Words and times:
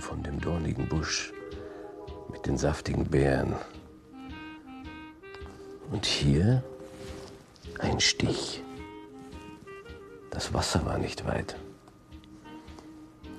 von 0.00 0.22
dem 0.22 0.40
dornigen 0.40 0.88
Busch 0.88 1.32
mit 2.30 2.46
den 2.46 2.56
saftigen 2.56 3.04
Beeren. 3.06 3.54
Und 5.90 6.06
hier 6.06 6.62
ein 7.78 8.00
Stich. 8.00 8.62
Das 10.30 10.54
Wasser 10.54 10.84
war 10.86 10.98
nicht 10.98 11.26
weit. 11.26 11.56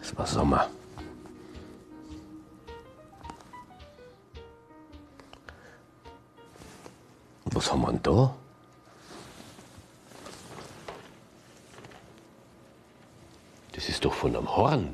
Es 0.01 0.15
war 0.17 0.27
Sommer. 0.27 0.69
Und 7.45 7.55
was 7.55 7.71
haben 7.71 7.81
wir 7.81 7.91
denn 7.91 8.03
da? 8.03 8.35
Das 13.73 13.89
ist 13.89 14.03
doch 14.03 14.13
von 14.13 14.35
einem 14.35 14.55
Horn. 14.55 14.93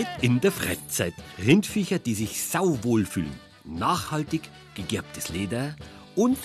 Heute 0.00 0.24
in 0.24 0.40
der 0.40 0.50
Freizeit. 0.50 1.12
Rindviecher, 1.44 1.98
die 1.98 2.14
sich 2.14 2.42
sauwohl 2.42 3.04
fühlen. 3.04 3.38
Nachhaltig 3.64 4.48
gegerbtes 4.74 5.28
Leder 5.28 5.76
und 6.16 6.38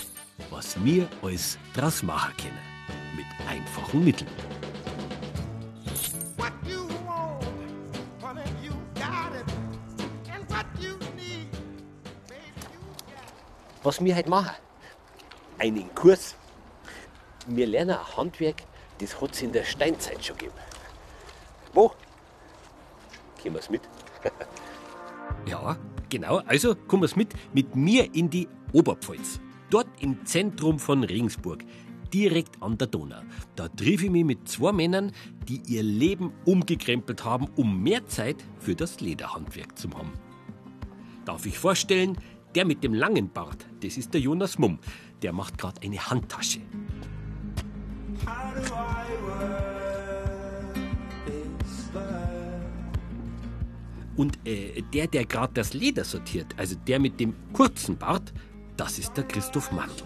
was 0.50 0.76
wir 0.84 1.08
als 1.22 1.56
draus 1.72 2.02
machen 2.02 2.34
können. 2.36 2.58
Mit 3.16 3.24
einfachen 3.48 4.04
Mitteln. 4.04 4.28
Was 13.82 14.04
wir 14.04 14.14
heute 14.14 14.28
machen? 14.28 14.54
Einen 15.58 15.94
Kurs. 15.94 16.36
Wir 17.46 17.66
lernen 17.66 17.96
ein 17.96 18.16
Handwerk, 18.18 18.64
das 18.98 19.18
hat 19.18 19.32
es 19.32 19.40
in 19.40 19.52
der 19.52 19.64
Steinzeit 19.64 20.22
schon 20.22 20.36
gegeben. 20.36 20.58
Wo? 21.72 21.94
Gehen 23.46 23.54
wir's 23.54 23.70
mit? 23.70 23.82
ja, 25.48 25.76
genau. 26.08 26.38
Also 26.46 26.74
kommen 26.74 27.02
wir's 27.02 27.14
mit, 27.14 27.32
mit 27.54 27.76
mir 27.76 28.12
in 28.12 28.28
die 28.28 28.48
Oberpfalz. 28.72 29.40
Dort 29.70 29.86
im 30.00 30.26
Zentrum 30.26 30.80
von 30.80 31.04
Regensburg, 31.04 31.62
direkt 32.12 32.60
an 32.60 32.76
der 32.76 32.88
Donau. 32.88 33.20
Da 33.54 33.68
triff 33.68 34.02
ich 34.02 34.10
mich 34.10 34.24
mit 34.24 34.48
zwei 34.48 34.72
Männern, 34.72 35.12
die 35.46 35.62
ihr 35.68 35.84
Leben 35.84 36.32
umgekrempelt 36.44 37.24
haben, 37.24 37.46
um 37.54 37.84
mehr 37.84 38.04
Zeit 38.08 38.42
für 38.58 38.74
das 38.74 39.00
Lederhandwerk 39.00 39.78
zu 39.78 39.90
haben. 39.90 40.14
Darf 41.24 41.46
ich 41.46 41.56
vorstellen, 41.56 42.18
der 42.56 42.64
mit 42.64 42.82
dem 42.82 42.94
langen 42.94 43.28
Bart, 43.28 43.64
das 43.80 43.96
ist 43.96 44.12
der 44.12 44.20
Jonas 44.20 44.58
Mumm. 44.58 44.80
Der 45.22 45.32
macht 45.32 45.56
gerade 45.56 45.80
eine 45.82 46.04
Handtasche. 46.04 46.62
Und 54.16 54.38
äh, 54.46 54.82
der, 54.94 55.06
der 55.06 55.24
gerade 55.24 55.52
das 55.54 55.74
Leder 55.74 56.04
sortiert, 56.04 56.54
also 56.56 56.76
der 56.86 56.98
mit 56.98 57.20
dem 57.20 57.34
kurzen 57.52 57.96
Bart, 57.96 58.32
das 58.76 58.98
ist 58.98 59.16
der 59.16 59.24
Christoph 59.24 59.72
Mandl. 59.72 60.04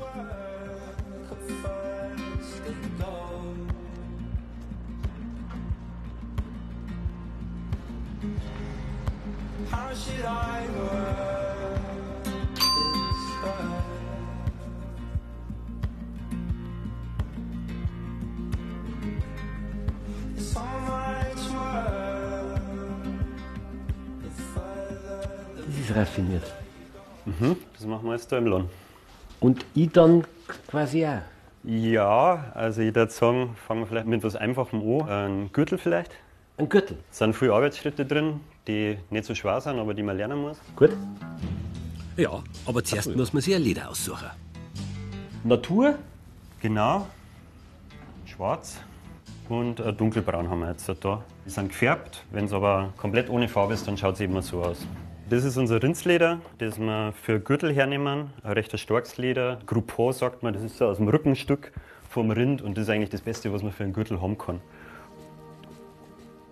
Da 28.29 28.39
im 28.39 28.47
Lohn. 28.47 28.71
Und 29.41 29.65
ich 29.75 29.91
dann 29.91 30.25
quasi 30.67 31.07
auch. 31.07 31.21
Ja, 31.65 32.53
also 32.55 32.81
ich 32.81 32.95
würde 32.95 33.13
sagen, 33.13 33.57
fangen 33.67 33.81
wir 33.81 33.87
vielleicht 33.87 34.07
mit 34.07 34.21
etwas 34.21 34.37
Einfachem 34.37 34.81
an. 34.81 35.09
Ein 35.09 35.53
Gürtel 35.53 35.79
vielleicht. 35.79 36.13
Ein 36.57 36.69
Gürtel. 36.69 36.99
Es 37.11 37.19
sind 37.19 37.35
viele 37.35 37.53
Arbeitsschritte 37.53 38.05
drin, 38.05 38.41
die 38.67 38.99
nicht 39.11 39.25
so 39.25 39.35
schwer 39.35 39.61
sind, 39.61 39.79
aber 39.79 39.95
die 39.95 40.03
man 40.03 40.17
lernen 40.17 40.41
muss. 40.41 40.59
Gut. 40.77 40.91
Ja, 42.17 42.43
aber 42.67 42.85
zuerst 42.85 43.15
muss 43.17 43.33
man 43.33 43.43
sich 43.43 43.55
ein 43.55 43.63
Leder 43.63 43.89
aussuchen. 43.91 44.29
Natur? 45.45 45.95
Genau. 46.61 47.07
Schwarz 48.27 48.79
und 49.49 49.81
äh, 49.81 49.93
dunkelbraun 49.93 50.49
haben 50.49 50.61
wir 50.61 50.69
jetzt 50.69 50.91
da. 51.01 51.23
Die 51.45 51.51
sind 51.51 51.69
gefärbt. 51.69 52.25
Wenn 52.31 52.45
es 52.45 52.53
aber 52.53 52.93
komplett 52.97 53.29
ohne 53.29 53.49
Farbe 53.49 53.75
ist, 53.75 53.87
dann 53.87 53.97
schaut 53.97 54.15
es 54.15 54.21
eben 54.21 54.41
so 54.43 54.63
aus. 54.63 54.87
Das 55.31 55.45
ist 55.45 55.57
unser 55.57 55.81
Rindsleder, 55.81 56.41
das 56.59 56.81
wir 56.81 57.13
für 57.13 57.39
Gürtel 57.39 57.73
hernehmen. 57.73 58.31
Ein 58.43 58.53
recht 58.53 58.77
starkes 58.77 59.17
Leder. 59.17 59.61
Groupon 59.65 60.13
sagt 60.13 60.43
man, 60.43 60.53
das 60.53 60.65
ist 60.65 60.77
so 60.77 60.87
aus 60.87 60.97
dem 60.97 61.07
Rückenstück 61.07 61.71
vom 62.09 62.33
Rind 62.33 62.63
und 62.63 62.77
das 62.77 62.83
ist 62.83 62.91
eigentlich 62.91 63.11
das 63.11 63.21
Beste, 63.21 63.53
was 63.53 63.63
man 63.63 63.71
für 63.71 63.85
einen 63.85 63.93
Gürtel 63.93 64.21
haben 64.21 64.37
kann. 64.37 64.61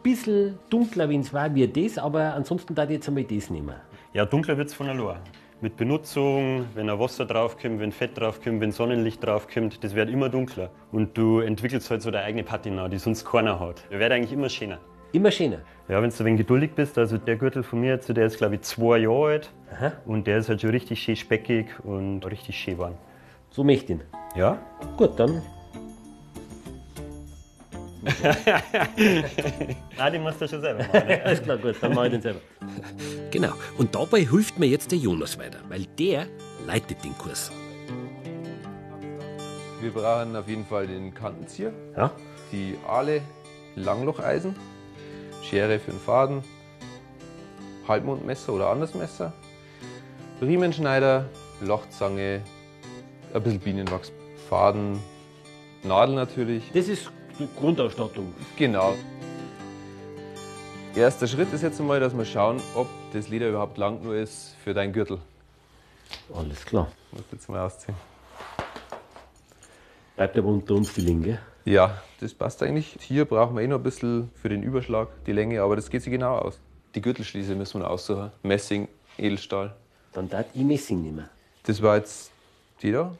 Bisschen 0.04 0.60
dunkler, 0.70 1.08
wenn 1.08 1.22
es 1.22 1.32
war, 1.32 1.52
wie 1.56 1.66
das, 1.66 1.98
aber 1.98 2.34
ansonsten 2.34 2.72
da 2.76 2.84
jetzt 2.84 3.08
einmal 3.08 3.24
das 3.24 3.50
nehmen. 3.50 3.74
Ja, 4.12 4.24
dunkler 4.24 4.56
wird 4.56 4.68
es 4.68 4.74
von 4.74 4.88
allein. 4.88 5.18
Mit 5.60 5.76
Benutzung, 5.76 6.66
wenn 6.74 6.88
ein 6.88 7.00
Wasser 7.00 7.26
draufkommt, 7.26 7.80
wenn 7.80 7.90
Fett 7.90 8.16
draufkommt, 8.16 8.60
wenn 8.60 8.70
Sonnenlicht 8.70 9.26
draufkommt, 9.26 9.82
das 9.82 9.96
wird 9.96 10.08
immer 10.08 10.28
dunkler. 10.28 10.70
Und 10.92 11.18
du 11.18 11.40
entwickelst 11.40 11.90
halt 11.90 12.02
so 12.02 12.12
deine 12.12 12.26
eigene 12.26 12.44
Patina, 12.44 12.88
die 12.88 12.98
sonst 12.98 13.24
keiner 13.24 13.58
hat. 13.58 13.82
Der 13.90 13.98
wird 13.98 14.12
eigentlich 14.12 14.32
immer 14.32 14.48
schöner. 14.48 14.78
Immer 15.12 15.30
schöner. 15.30 15.58
Ja, 15.88 16.02
wenn 16.02 16.10
du 16.10 16.16
ein 16.16 16.24
wenig 16.26 16.38
geduldig 16.40 16.72
bist, 16.74 16.98
also 16.98 17.16
der 17.16 17.36
Gürtel 17.36 17.62
von 17.62 17.80
mir 17.80 17.92
jetzt, 17.92 18.08
der 18.14 18.26
ist 18.26 18.36
glaube 18.36 18.56
ich 18.56 18.60
zwei 18.62 18.98
Jahre 18.98 19.26
alt 19.28 19.50
Aha. 19.72 19.92
und 20.04 20.26
der 20.26 20.38
ist 20.38 20.48
halt 20.50 20.60
schon 20.60 20.70
richtig 20.70 21.00
schön 21.02 21.16
speckig 21.16 21.66
und 21.82 22.20
richtig 22.26 22.56
schön 22.58 22.76
warm. 22.78 22.94
So 23.50 23.64
möchte 23.64 23.94
ich 23.94 23.98
ihn. 24.00 24.04
Ja? 24.36 24.58
Gut, 24.98 25.18
dann. 25.18 25.40
Nein, 29.96 30.12
den 30.12 30.22
musst 30.22 30.40
du 30.40 30.48
schon 30.48 30.60
selber 30.60 30.82
machen. 30.84 31.06
ne? 31.06 31.22
Alles 31.24 31.42
klar, 31.42 31.56
gut, 31.58 31.76
dann 31.80 31.94
mache 31.94 32.06
ich 32.06 32.12
den 32.12 32.22
selber. 32.22 32.40
Genau. 33.30 33.52
Und 33.78 33.94
dabei 33.94 34.20
hilft 34.20 34.58
mir 34.58 34.66
jetzt 34.66 34.90
der 34.92 34.98
Jonas 34.98 35.38
weiter, 35.38 35.58
weil 35.68 35.84
der 35.98 36.26
leitet 36.66 37.02
den 37.04 37.16
Kurs. 37.18 37.50
Wir 39.80 39.90
brauchen 39.90 40.34
auf 40.36 40.48
jeden 40.48 40.64
Fall 40.66 40.86
den 40.86 41.14
Kantenzieher, 41.14 41.72
Ja? 41.96 42.10
die 42.52 42.76
Ahle, 42.86 43.20
Langlocheisen, 43.76 44.54
Schere 45.48 45.78
für 45.78 45.92
den 45.92 46.00
Faden, 46.00 46.42
Halbmondmesser 47.86 48.52
oder 48.52 48.68
anderes 48.68 48.94
Messer, 48.94 49.32
Riemenschneider, 50.42 51.26
Lochzange, 51.62 52.42
ein 53.32 53.42
bisschen 53.42 53.60
Bienenwachs, 53.60 54.12
Faden, 54.50 54.98
Nadel 55.84 56.16
natürlich. 56.16 56.70
Das 56.74 56.88
ist 56.88 57.10
die 57.38 57.48
Grundausstattung. 57.58 58.34
Genau. 58.56 58.94
Erster 60.94 61.26
Schritt 61.26 61.52
ist 61.52 61.62
jetzt 61.62 61.80
einmal, 61.80 62.00
dass 62.00 62.16
wir 62.16 62.24
schauen, 62.26 62.60
ob 62.74 62.88
das 63.12 63.28
Leder 63.28 63.48
überhaupt 63.48 63.78
lang 63.78 64.02
nur 64.02 64.16
ist 64.16 64.54
für 64.62 64.74
deinen 64.74 64.92
Gürtel. 64.92 65.18
Alles 66.34 66.64
klar. 66.64 66.88
Musst 67.12 67.32
jetzt 67.32 67.48
mal 67.48 67.64
ausziehen. 67.64 67.96
Bleibt 70.16 70.36
aber 70.36 70.48
unter 70.48 70.74
uns 70.74 70.92
die 70.92 71.00
Linke. 71.00 71.38
Ja, 71.68 72.00
das 72.20 72.32
passt 72.32 72.62
eigentlich. 72.62 72.96
Hier 72.98 73.26
brauchen 73.26 73.54
wir 73.54 73.62
eh 73.62 73.66
noch 73.66 73.76
ein 73.76 73.82
bisschen 73.82 74.30
für 74.36 74.48
den 74.48 74.62
Überschlag, 74.62 75.08
die 75.26 75.32
Länge, 75.32 75.60
aber 75.60 75.76
das 75.76 75.90
geht 75.90 76.02
sich 76.02 76.10
genau 76.10 76.38
aus. 76.38 76.58
Die 76.94 77.02
Gürtelschließe 77.02 77.54
müssen 77.54 77.82
wir 77.82 77.90
aussuchen. 77.90 78.30
Messing, 78.42 78.88
Edelstahl. 79.18 79.76
Dann 80.14 80.30
darf 80.30 80.46
ich 80.54 80.62
Messing 80.62 81.02
nehmen. 81.02 81.28
Das 81.64 81.82
war 81.82 81.96
jetzt 81.96 82.32
die 82.80 82.90
da. 82.90 83.14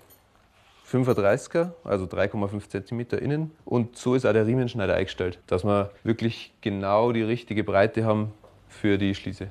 35er, 0.91 1.73
also 1.85 2.07
3,5 2.07 2.87
cm 2.87 3.23
innen. 3.23 3.51
Und 3.67 3.99
so 3.99 4.15
ist 4.15 4.25
auch 4.25 4.33
der 4.33 4.47
Riemenschneider 4.47 4.95
eingestellt, 4.95 5.39
dass 5.47 5.63
wir 5.63 5.91
wirklich 6.03 6.55
genau 6.63 7.13
die 7.13 7.25
richtige 7.25 7.65
Breite 7.65 8.07
haben 8.07 8.33
für 8.67 8.97
die 8.97 9.15
Schließe. 9.15 9.49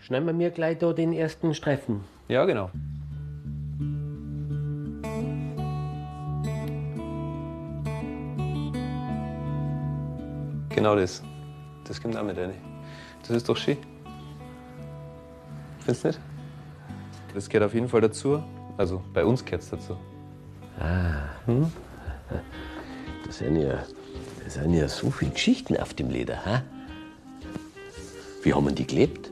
Schneiden 0.00 0.24
wir 0.24 0.32
mir 0.32 0.50
gleich 0.50 0.78
da 0.78 0.94
den 0.94 1.12
ersten 1.12 1.52
Streifen. 1.52 2.02
Ja, 2.28 2.46
genau. 2.46 2.70
Genau 10.80 10.96
das. 10.96 11.22
Das 11.84 12.00
kommt 12.00 12.16
auch 12.16 12.22
mit 12.22 12.38
rein. 12.38 12.54
Das 13.20 13.36
ist 13.36 13.46
doch 13.46 13.56
schön. 13.58 13.76
Findest 15.80 16.04
du 16.04 16.08
nicht? 16.08 16.20
Das 17.34 17.50
gehört 17.50 17.66
auf 17.66 17.74
jeden 17.74 17.86
Fall 17.86 18.00
dazu. 18.00 18.42
Also 18.78 19.02
bei 19.12 19.22
uns 19.22 19.44
gehört 19.44 19.60
es 19.60 19.68
dazu. 19.68 19.98
Das 23.26 23.36
sind 23.36 23.56
ja, 23.56 23.84
das 24.42 24.54
sind 24.54 24.72
ja 24.72 24.88
so 24.88 25.10
viele 25.10 25.32
Geschichten 25.32 25.76
auf 25.76 25.92
dem 25.92 26.08
Leder. 26.08 26.42
Hä? 26.46 26.62
Wie 28.42 28.54
haben 28.54 28.64
wir 28.64 28.72
die 28.72 28.86
gelebt? 28.86 29.29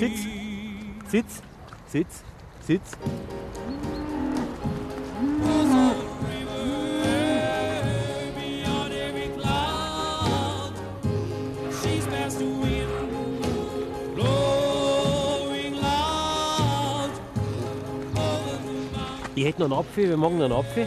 Sitz. 0.00 0.26
Sitz. 1.08 1.42
Sitz. 1.86 2.24
Sitz. 2.62 2.96
Ich 19.34 19.44
hätte 19.44 19.60
noch 19.60 19.66
einen 19.66 19.72
Apfel, 19.74 20.08
wir 20.08 20.16
machen 20.16 20.38
noch 20.38 20.44
einen 20.46 20.54
Apfel. 20.54 20.86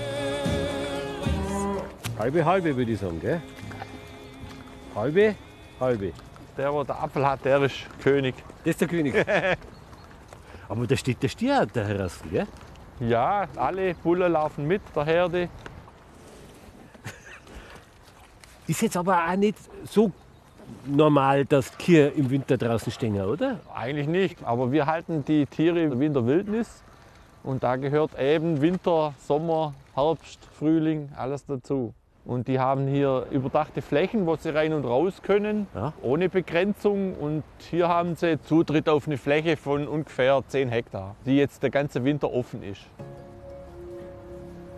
Halbe, 2.18 2.44
halbe 2.44 2.76
würde 2.76 2.92
ich 2.92 3.00
sagen, 3.00 3.22
gell? 3.22 3.44
Halbe, 4.96 5.36
halbe. 5.80 6.14
Der, 6.58 6.72
der 6.72 6.84
den 6.84 6.92
Apfel 6.96 7.28
hat, 7.28 7.46
der 7.46 7.62
ist 7.62 7.76
König. 8.02 8.34
Das 8.64 8.72
ist 8.72 8.82
der 8.82 8.88
König. 8.88 9.14
Aber 10.70 10.88
da 10.88 10.96
steht 10.96 11.22
der 11.22 11.28
Stier 11.28 11.68
da 11.72 11.84
heraus, 11.84 12.20
gell? 12.32 12.48
Ja, 13.00 13.48
alle 13.58 13.94
Bullen 13.96 14.32
laufen 14.32 14.66
mit, 14.66 14.82
der 14.96 15.04
Herde. 15.04 15.50
Ist 18.68 18.82
jetzt 18.82 18.96
aber 18.96 19.28
auch 19.28 19.36
nicht 19.36 19.58
so 19.84 20.12
normal, 20.86 21.44
dass 21.46 21.72
die 21.72 21.86
Kühe 21.86 22.08
im 22.10 22.30
Winter 22.30 22.58
draußen 22.58 22.92
stehen, 22.92 23.20
oder? 23.20 23.60
Eigentlich 23.76 24.08
nicht, 24.08 24.44
aber 24.44 24.72
wir 24.72 24.86
halten 24.86 25.26
die 25.26 25.46
Tiere 25.46 25.82
in 25.82 26.14
der 26.14 26.26
Wildnis. 26.26 26.84
Und 27.44 27.62
da 27.64 27.76
gehört 27.76 28.18
eben 28.18 28.62
Winter, 28.62 29.14
Sommer, 29.28 29.74
Herbst, 29.96 30.40
Frühling, 30.58 31.10
alles 31.18 31.46
dazu. 31.46 31.94
Und 32.26 32.48
die 32.48 32.58
haben 32.60 32.88
hier 32.88 33.26
überdachte 33.32 33.82
Flächen, 33.82 34.26
wo 34.26 34.36
sie 34.38 34.50
rein 34.56 34.72
und 34.74 34.86
raus 34.86 35.22
können, 35.22 35.68
Ja. 35.76 35.92
ohne 36.02 36.30
Begrenzung. 36.30 37.16
Und 37.16 37.44
hier 37.70 37.90
haben 37.90 38.16
sie 38.16 38.40
Zutritt 38.42 38.88
auf 38.88 39.08
eine 39.08 39.18
Fläche 39.18 39.58
von 39.58 39.88
ungefähr 39.88 40.42
10 40.48 40.70
Hektar, 40.70 41.16
die 41.26 41.36
jetzt 41.36 41.64
der 41.64 41.70
ganze 41.70 42.04
Winter 42.06 42.32
offen 42.34 42.64
ist. 42.64 42.82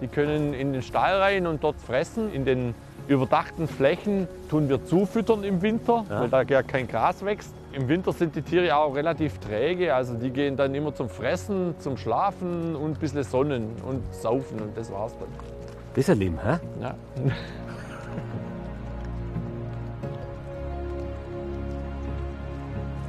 Die 0.01 0.07
können 0.07 0.53
in 0.53 0.73
den 0.73 0.81
Stall 0.81 1.21
rein 1.21 1.45
und 1.47 1.63
dort 1.63 1.79
fressen. 1.79 2.33
In 2.33 2.45
den 2.45 2.73
überdachten 3.07 3.67
Flächen 3.67 4.27
tun 4.49 4.67
wir 4.67 4.83
zufüttern 4.83 5.43
im 5.43 5.61
Winter, 5.61 6.03
weil 6.09 6.29
da 6.29 6.41
ja 6.41 6.63
kein 6.63 6.87
Gras 6.87 7.23
wächst. 7.23 7.53
Im 7.73 7.87
Winter 7.87 8.11
sind 8.11 8.35
die 8.35 8.41
Tiere 8.41 8.75
auch 8.75 8.95
relativ 8.95 9.37
träge, 9.37 9.93
also 9.93 10.15
die 10.15 10.31
gehen 10.31 10.57
dann 10.57 10.73
immer 10.73 10.95
zum 10.95 11.09
Fressen, 11.09 11.75
zum 11.79 11.97
Schlafen 11.97 12.75
und 12.75 12.91
ein 12.91 12.99
bisschen 12.99 13.23
Sonnen 13.23 13.67
und 13.87 14.01
Saufen 14.15 14.59
und 14.61 14.75
das 14.77 14.91
war's 14.91 15.13
dann. 15.19 15.54
Ein 15.97 16.19
Leben, 16.19 16.37
hä? 16.43 16.59
Ja. 16.81 16.93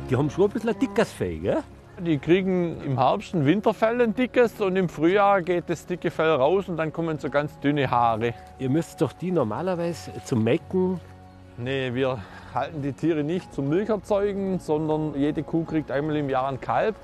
Die 0.09 0.17
haben 0.17 0.31
schon 0.31 0.45
ein 0.45 0.51
bisschen 0.51 0.71
ein 0.71 0.79
dickes 0.79 1.13
Fell, 1.13 1.39
gell? 1.41 1.63
Die 1.99 2.19
kriegen 2.19 2.81
im 2.83 2.97
Herbst 2.97 3.35
ein 3.35 3.45
Winterfell, 3.45 4.01
ein 4.01 4.15
dickes, 4.15 4.61
und 4.61 4.77
im 4.77 4.89
Frühjahr 4.89 5.43
geht 5.43 5.65
das 5.67 5.85
dicke 5.85 6.13
Fell 6.13 6.31
raus 6.31 6.69
und 6.69 6.77
dann 6.77 6.93
kommen 6.93 7.19
so 7.19 7.29
ganz 7.29 7.59
dünne 7.59 7.91
Haare. 7.91 8.35
Ihr 8.61 8.71
müsst 8.71 9.01
doch 9.01 9.13
die 9.13 9.33
normalerweise 9.33 10.13
zum 10.25 10.45
Melken. 10.45 11.01
Nee, 11.57 11.93
wir 11.93 12.19
halten 12.55 12.83
die 12.83 12.93
Tiere 12.93 13.25
nicht 13.25 13.53
zum 13.53 13.69
Milcherzeugen, 13.69 14.61
sondern 14.61 15.15
jede 15.17 15.43
Kuh 15.43 15.65
kriegt 15.65 15.91
einmal 15.91 16.17
im 16.17 16.31
Jahr 16.31 16.49
ein 16.49 16.61
Kalb 16.61 16.95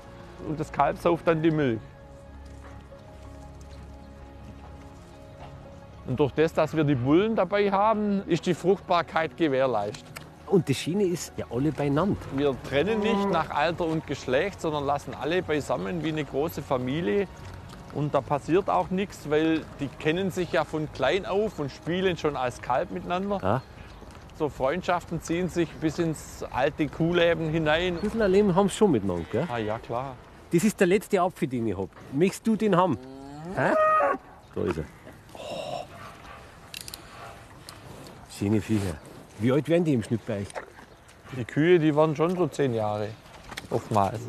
und 0.47 0.59
das 0.59 0.71
Kalb 0.71 0.97
sauft 0.97 1.27
dann 1.27 1.41
die 1.41 1.51
Milch. 1.51 1.79
Und 6.05 6.19
durch 6.19 6.31
das, 6.33 6.53
dass 6.53 6.75
wir 6.75 6.83
die 6.83 6.95
Bullen 6.95 7.35
dabei 7.35 7.71
haben, 7.71 8.23
ist 8.27 8.45
die 8.45 8.53
Fruchtbarkeit 8.53 9.37
gewährleistet. 9.37 10.05
Und 10.47 10.69
das 10.69 10.77
Schöne 10.77 11.05
ist 11.05 11.33
ja 11.37 11.45
alle 11.49 11.71
beieinander. 11.71 12.19
Wir 12.35 12.55
trennen 12.69 12.99
nicht 12.99 13.29
nach 13.31 13.49
Alter 13.49 13.85
und 13.85 14.05
Geschlecht, 14.05 14.61
sondern 14.61 14.85
lassen 14.85 15.13
alle 15.19 15.41
beisammen 15.41 16.03
wie 16.03 16.09
eine 16.09 16.25
große 16.25 16.61
Familie. 16.61 17.27
Und 17.95 18.13
da 18.13 18.21
passiert 18.21 18.69
auch 18.69 18.89
nichts, 18.89 19.29
weil 19.29 19.61
die 19.79 19.87
kennen 19.87 20.31
sich 20.31 20.51
ja 20.51 20.65
von 20.65 20.91
klein 20.91 21.25
auf 21.25 21.59
und 21.59 21.71
spielen 21.71 22.17
schon 22.17 22.35
als 22.35 22.61
Kalb 22.61 22.91
miteinander. 22.91 23.39
Ja. 23.41 23.61
So 24.37 24.49
Freundschaften 24.49 25.21
ziehen 25.21 25.47
sich 25.47 25.69
bis 25.75 25.99
ins 25.99 26.43
alte 26.51 26.87
Kuhleben 26.87 27.49
hinein. 27.49 27.95
Ein 27.95 28.01
bisschen 28.01 28.21
ein 28.21 28.31
Leben 28.31 28.55
haben 28.55 28.67
sie 28.67 28.75
schon 28.75 28.91
miteinander, 28.91 29.25
gell? 29.31 29.47
Ah 29.51 29.59
ja, 29.59 29.77
klar. 29.77 30.15
Das 30.51 30.63
ist 30.63 30.79
der 30.79 30.87
letzte 30.87 31.21
Apfel, 31.21 31.47
den 31.47 31.67
ich 31.67 31.77
habe. 31.77 31.89
Möchtest 32.11 32.45
du 32.45 32.55
den 32.55 32.75
haben? 32.75 32.97
Hä? 33.55 33.73
Da 34.55 34.61
ist 34.63 34.77
er. 34.77 34.83
Oh. 35.35 35.85
Schöne 38.37 38.61
Viecher. 38.61 38.97
Wie 39.39 39.51
alt 39.51 39.69
werden 39.69 39.83
die 39.83 39.93
im 39.93 40.03
Schnitt 40.03 40.25
bei 40.25 40.39
euch? 40.39 40.47
Die 41.37 41.45
Kühe, 41.45 41.79
die 41.79 41.95
waren 41.95 42.15
schon 42.15 42.35
so 42.35 42.47
zehn 42.47 42.73
Jahre. 42.73 43.09
Oftmals. 43.69 44.19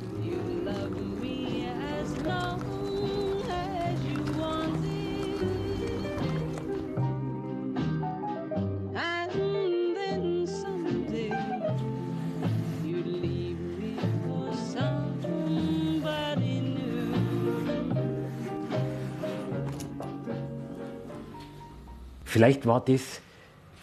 Vielleicht 22.25 22.67
war 22.67 22.81
das, 22.81 23.21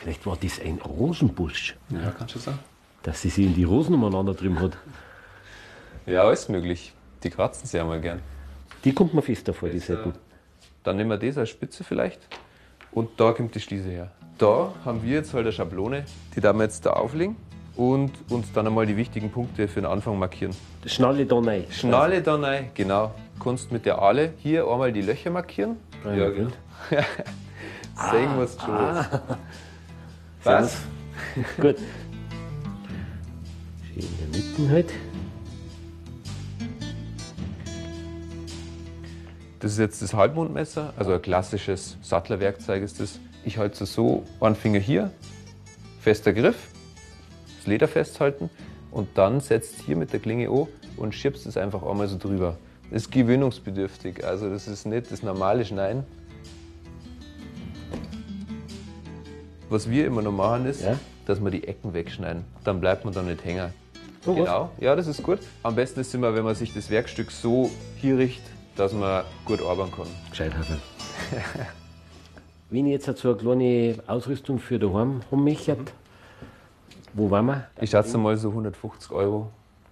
vielleicht 0.01 0.25
war 0.25 0.37
das 0.41 0.59
ein 0.59 0.79
Rosenbusch, 0.79 1.75
Ja, 1.89 2.11
kann 2.11 2.27
schon 2.29 2.41
sein. 2.41 2.59
dass 3.03 3.21
sie 3.21 3.29
sich 3.29 3.45
in 3.45 3.53
die 3.55 3.63
Rosen 3.63 3.93
umeinander 3.95 4.33
drin 4.33 4.59
hat. 4.59 4.77
Ja, 6.05 6.23
alles 6.23 6.49
möglich. 6.49 6.93
Die 7.23 7.29
kratzen 7.29 7.67
sie 7.67 7.79
einmal 7.79 8.01
gern. 8.01 8.19
Die 8.83 8.93
kommt 8.93 9.13
mir 9.13 9.21
fester 9.21 9.53
vor, 9.53 9.69
die 9.69 9.79
Seiten. 9.79 10.13
Dann 10.83 10.97
nehmen 10.97 11.11
wir 11.11 11.17
das 11.17 11.37
als 11.37 11.49
Spitze 11.49 11.83
vielleicht. 11.83 12.19
Und 12.91 13.19
da 13.19 13.31
kommt 13.31 13.53
die 13.53 13.59
Schließe 13.59 13.89
her. 13.89 14.11
Da 14.39 14.73
haben 14.83 15.03
wir 15.03 15.11
jetzt 15.11 15.33
halt 15.33 15.43
eine 15.45 15.51
Schablone, 15.51 16.03
die 16.35 16.41
da 16.41 16.51
wir 16.53 16.63
jetzt 16.63 16.83
da 16.85 16.93
auflegen 16.93 17.35
und 17.75 18.11
uns 18.29 18.51
dann 18.53 18.65
einmal 18.65 18.87
die 18.87 18.97
wichtigen 18.97 19.31
Punkte 19.31 19.67
für 19.67 19.81
den 19.81 19.85
Anfang 19.85 20.17
markieren. 20.17 20.55
Schnalle 20.87 21.25
da 21.27 21.37
rein. 21.39 21.65
Schnalle 21.69 22.21
da 22.23 22.35
rein, 22.35 22.71
genau. 22.73 23.13
Kannst 23.41 23.71
mit 23.71 23.85
der 23.85 23.99
Aale 23.99 24.33
hier 24.39 24.67
einmal 24.67 24.91
die 24.91 25.01
Löcher 25.01 25.29
markieren. 25.29 25.77
Ja, 26.03 26.29
gut. 26.29 26.53
Sehen 26.89 28.35
wir 28.35 28.43
es 28.43 28.57
schon. 28.59 28.73
Ah. 28.73 29.21
Was? 30.43 30.77
Gut. 31.57 31.77
Schön 33.93 34.03
in 34.03 34.31
der 34.31 34.41
Mitte 34.41 34.69
halt. 34.69 34.93
Das 39.59 39.73
ist 39.73 39.77
jetzt 39.77 40.01
das 40.01 40.15
Halbmondmesser, 40.15 40.93
also 40.97 41.13
ein 41.13 41.21
klassisches 41.21 41.97
Sattlerwerkzeug 42.01 42.81
ist 42.81 42.99
das. 42.99 43.19
Ich 43.45 43.59
halte 43.59 43.83
es 43.83 43.93
so, 43.93 44.23
einen 44.39 44.55
Finger 44.55 44.79
hier, 44.79 45.11
fester 45.99 46.33
Griff, 46.33 46.69
das 47.57 47.67
Leder 47.67 47.87
festhalten 47.87 48.49
und 48.89 49.09
dann 49.19 49.39
setzt 49.39 49.81
hier 49.81 49.95
mit 49.95 50.13
der 50.13 50.19
Klinge 50.19 50.49
an 50.49 50.67
und 50.97 51.13
schiebst 51.13 51.45
es 51.45 51.57
einfach 51.57 51.83
einmal 51.83 52.07
so 52.07 52.17
drüber. 52.17 52.57
Das 52.89 53.03
ist 53.03 53.11
gewöhnungsbedürftig, 53.11 54.25
also 54.25 54.49
das 54.49 54.67
ist 54.67 54.85
nicht 54.85 55.11
das 55.11 55.21
normale 55.21 55.63
Schneiden. 55.63 56.05
Was 59.71 59.89
wir 59.89 60.05
immer 60.05 60.21
noch 60.21 60.33
machen 60.33 60.65
ist, 60.65 60.83
Ja? 60.83 60.99
dass 61.25 61.41
wir 61.41 61.49
die 61.49 61.65
Ecken 61.65 61.93
wegschneiden. 61.93 62.43
Dann 62.65 62.81
bleibt 62.81 63.05
man 63.05 63.13
da 63.13 63.21
nicht 63.21 63.45
hängen. 63.45 63.73
So 64.19 64.33
was? 64.33 64.43
Genau, 64.43 64.69
ja, 64.81 64.97
das 64.97 65.07
ist 65.07 65.23
gut. 65.23 65.39
Am 65.63 65.75
besten 65.75 66.01
ist 66.01 66.13
immer, 66.13 66.35
wenn 66.35 66.43
man 66.43 66.55
sich 66.55 66.73
das 66.73 66.89
Werkstück 66.89 67.31
so 67.31 67.71
hier 67.95 68.17
richtet, 68.17 68.43
dass 68.75 68.91
man 68.91 69.23
gut 69.45 69.61
arbeiten 69.61 69.93
kann. 69.93 70.07
Gescheit 70.29 70.53
hat 70.53 70.65
Wenn 72.69 72.85
ich 72.85 72.91
jetzt 72.91 73.17
so 73.17 73.29
eine 73.29 73.37
kleine 73.37 73.95
Ausrüstung 74.07 74.59
für 74.59 74.77
daheim 74.77 75.21
haben 75.31 75.43
möchte, 75.45 75.77
wo 77.13 77.31
waren 77.31 77.45
wir? 77.45 77.67
Ich 77.79 77.91
schätze 77.91 78.17
mal 78.17 78.35
so 78.35 78.49
150 78.49 79.09
Euro 79.13 79.51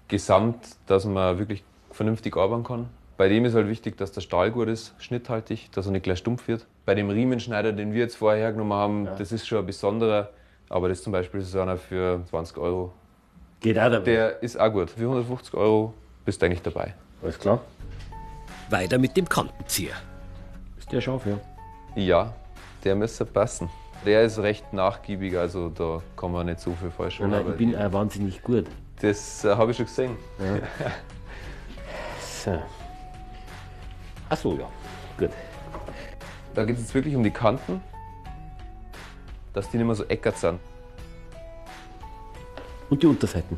gesamt, 0.09 0.57
dass 0.87 1.05
man 1.05 1.39
wirklich 1.39 1.63
vernünftig 1.91 2.35
arbeiten 2.35 2.65
kann. 2.65 2.89
Bei 3.19 3.27
dem 3.27 3.43
ist 3.43 3.53
halt 3.53 3.67
wichtig, 3.67 3.97
dass 3.97 4.13
der 4.13 4.21
Stahl 4.21 4.49
gut 4.49 4.69
ist, 4.69 4.93
schnitthaltig, 4.97 5.69
dass 5.73 5.85
er 5.85 5.91
nicht 5.91 6.03
gleich 6.03 6.19
stumpf 6.19 6.47
wird. 6.47 6.65
Bei 6.85 6.95
dem 6.95 7.09
Riemenschneider, 7.09 7.73
den 7.73 7.91
wir 7.91 7.99
jetzt 7.99 8.15
vorher 8.15 8.39
hergenommen 8.39 8.71
haben, 8.71 9.09
das 9.17 9.33
ist 9.33 9.45
schon 9.45 9.57
ein 9.57 9.65
besonderer. 9.65 10.29
Aber 10.69 10.87
das 10.87 11.03
zum 11.03 11.11
Beispiel 11.11 11.41
ist 11.41 11.53
einer 11.53 11.75
für 11.75 12.23
20 12.29 12.57
Euro. 12.57 12.93
Geht 13.59 13.77
auch 13.77 13.91
dabei. 13.91 14.05
Der 14.05 14.41
ist 14.41 14.57
auch 14.57 14.71
gut. 14.71 14.89
Für 14.91 15.01
150 15.01 15.53
Euro 15.53 15.93
bist 16.23 16.41
du 16.41 16.45
eigentlich 16.45 16.61
dabei. 16.61 16.93
Alles 17.21 17.37
klar? 17.37 17.59
Weiter 18.69 18.97
mit 18.97 19.17
dem 19.17 19.27
Kantenzieher. 19.27 19.95
Ist 20.77 20.89
der 20.89 21.01
scharf, 21.01 21.25
ja? 21.25 21.37
Ja, 22.01 22.33
der 22.85 22.95
müsste 22.95 23.25
passen. 23.25 23.69
Der 24.05 24.23
ist 24.23 24.39
recht 24.39 24.71
nachgiebig, 24.71 25.37
also 25.37 25.67
da 25.67 26.01
kann 26.15 26.31
man 26.31 26.45
nicht 26.45 26.61
so 26.61 26.71
viel 26.71 26.89
falsch 26.89 27.19
machen. 27.19 27.31
nein, 27.31 27.45
ich 27.49 27.57
bin 27.57 27.75
auch 27.75 27.91
wahnsinnig 27.91 28.41
gut. 28.41 28.67
Das 29.01 29.43
äh, 29.43 29.53
habe 29.57 29.71
ich 29.71 29.77
schon 29.77 29.87
gesehen. 29.87 30.15
So. 32.45 32.57
Ach 34.29 34.37
so, 34.37 34.53
ja. 34.53 34.69
Gut. 35.17 35.31
Da 36.53 36.65
geht 36.65 36.75
es 36.75 36.83
jetzt 36.83 36.93
wirklich 36.93 37.15
um 37.15 37.23
die 37.23 37.31
Kanten, 37.31 37.81
dass 39.53 39.69
die 39.69 39.77
nicht 39.77 39.85
mehr 39.85 39.95
so 39.95 40.05
eckert 40.05 40.37
sind. 40.37 40.59
Und 42.89 43.03
die 43.03 43.07
Unterseiten? 43.07 43.57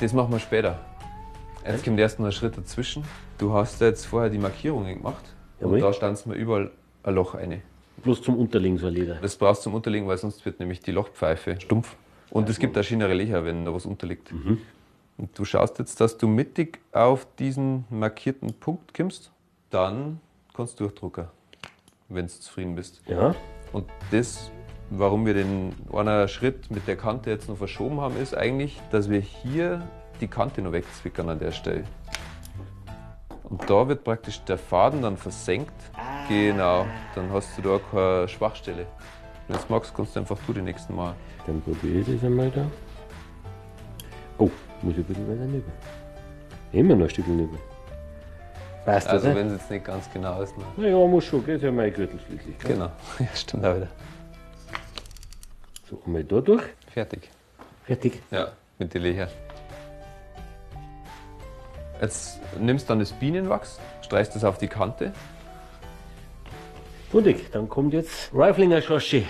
Das 0.00 0.12
machen 0.12 0.32
wir 0.32 0.38
später. 0.38 0.78
Jetzt 1.66 1.84
kommt 1.84 1.98
erst 2.00 2.18
noch 2.18 2.26
ein 2.26 2.32
Schritt 2.32 2.56
dazwischen. 2.56 3.04
Du 3.38 3.52
hast 3.52 3.80
jetzt 3.80 4.06
vorher 4.06 4.30
die 4.30 4.38
Markierungen 4.38 4.96
gemacht 4.96 5.24
Jawohl. 5.60 5.74
und 5.74 5.80
da 5.80 5.92
stanzt 5.92 6.26
mir 6.26 6.34
überall 6.34 6.70
ein 7.04 7.14
Loch 7.14 7.34
rein. 7.34 7.62
Bloß 8.02 8.22
zum 8.22 8.36
Unterlegen 8.36 8.78
so 8.78 8.86
ein 8.88 8.94
Leder. 8.94 9.16
Das 9.16 9.36
brauchst 9.36 9.62
du 9.62 9.64
zum 9.64 9.74
Unterlegen, 9.74 10.08
weil 10.08 10.18
sonst 10.18 10.44
wird 10.44 10.58
nämlich 10.58 10.80
die 10.80 10.90
Lochpfeife 10.90 11.60
stumpf. 11.60 11.94
Und 12.30 12.48
es 12.48 12.58
gibt 12.58 12.76
auch 12.78 12.82
schönere 12.82 13.14
Löcher, 13.14 13.44
wenn 13.44 13.64
da 13.64 13.74
was 13.74 13.86
unterliegt. 13.86 14.32
Und 15.18 15.38
du 15.38 15.44
schaust 15.44 15.78
jetzt, 15.78 16.00
dass 16.00 16.16
du 16.18 16.26
mittig 16.26 16.80
auf 16.92 17.26
diesen 17.38 17.84
markierten 17.90 18.54
Punkt 18.54 18.94
kommst. 18.94 19.30
Dann 19.72 20.20
kannst 20.54 20.78
du 20.78 20.84
durchdrucken, 20.84 21.28
wenn 22.10 22.26
du 22.26 22.32
zufrieden 22.32 22.74
bist. 22.74 23.00
Ja. 23.06 23.34
Und 23.72 23.88
das, 24.10 24.50
warum 24.90 25.24
wir 25.24 25.32
den 25.32 25.74
einen 25.90 26.28
Schritt 26.28 26.70
mit 26.70 26.86
der 26.86 26.96
Kante 26.96 27.30
jetzt 27.30 27.48
noch 27.48 27.56
verschoben 27.56 27.98
haben, 27.98 28.18
ist 28.18 28.36
eigentlich, 28.36 28.78
dass 28.90 29.08
wir 29.08 29.20
hier 29.20 29.88
die 30.20 30.28
Kante 30.28 30.60
noch 30.60 30.72
wegzwickern 30.72 31.30
an 31.30 31.38
der 31.38 31.52
Stelle. 31.52 31.84
Und 33.44 33.68
da 33.68 33.88
wird 33.88 34.04
praktisch 34.04 34.42
der 34.44 34.58
Faden 34.58 35.00
dann 35.00 35.16
versenkt. 35.16 35.72
Genau, 36.28 36.84
dann 37.14 37.30
hast 37.32 37.56
du 37.56 37.62
da 37.62 37.80
keine 37.90 38.28
Schwachstelle. 38.28 38.86
Wenn 39.46 39.56
du 39.56 39.62
es 39.62 39.70
magst, 39.70 39.94
kannst 39.94 40.14
du 40.14 40.20
einfach 40.20 40.38
du 40.46 40.52
die 40.52 40.60
nächsten 40.60 40.94
Mal. 40.94 41.14
Dann 41.46 41.62
probiere 41.62 42.00
ich 42.00 42.06
das 42.06 42.24
einmal 42.24 42.50
da. 42.50 42.66
Oh, 44.36 44.50
muss 44.82 44.92
ich 44.92 44.98
ein 44.98 45.04
bisschen 45.04 45.28
weiter 45.28 45.50
rüber. 45.50 45.72
Immer 46.72 46.94
noch 46.94 47.04
ein 47.04 47.10
Stück 47.10 47.26
rüber. 47.26 47.56
Passt 48.84 49.08
Also 49.08 49.34
wenn 49.34 49.46
es 49.46 49.52
jetzt 49.54 49.70
nicht 49.70 49.84
ganz 49.84 50.10
genau 50.12 50.42
ist. 50.42 50.56
Ne? 50.58 50.64
Na 50.76 50.88
ja, 50.88 50.96
muss 51.06 51.24
schon, 51.24 51.44
gell? 51.44 51.54
Das 51.54 51.62
ist 51.62 51.66
ja 51.66 51.72
mein 51.72 51.92
Gürtel 51.92 52.18
schließlich. 52.26 52.58
gell? 52.58 52.72
Genau, 52.72 52.90
ja, 53.18 53.26
stimmt 53.34 53.64
auch 53.64 53.76
wieder. 53.76 53.88
So, 55.88 56.02
einmal 56.04 56.24
da 56.24 56.40
durch. 56.40 56.64
Fertig. 56.92 57.30
Fertig. 57.84 58.22
Ja, 58.30 58.48
mit 58.78 58.92
den 58.94 59.02
Löchern. 59.02 59.28
Jetzt 62.00 62.40
nimmst 62.58 62.88
du 62.88 62.92
dann 62.92 62.98
das 62.98 63.12
Bienenwachs, 63.12 63.78
streichst 64.00 64.34
das 64.34 64.42
auf 64.42 64.58
die 64.58 64.66
Kante. 64.66 65.12
Fundig, 67.12 67.52
dann 67.52 67.68
kommt 67.68 67.92
jetzt 67.92 68.32
Riflinger 68.34 68.80
Schoshi. 68.80 69.26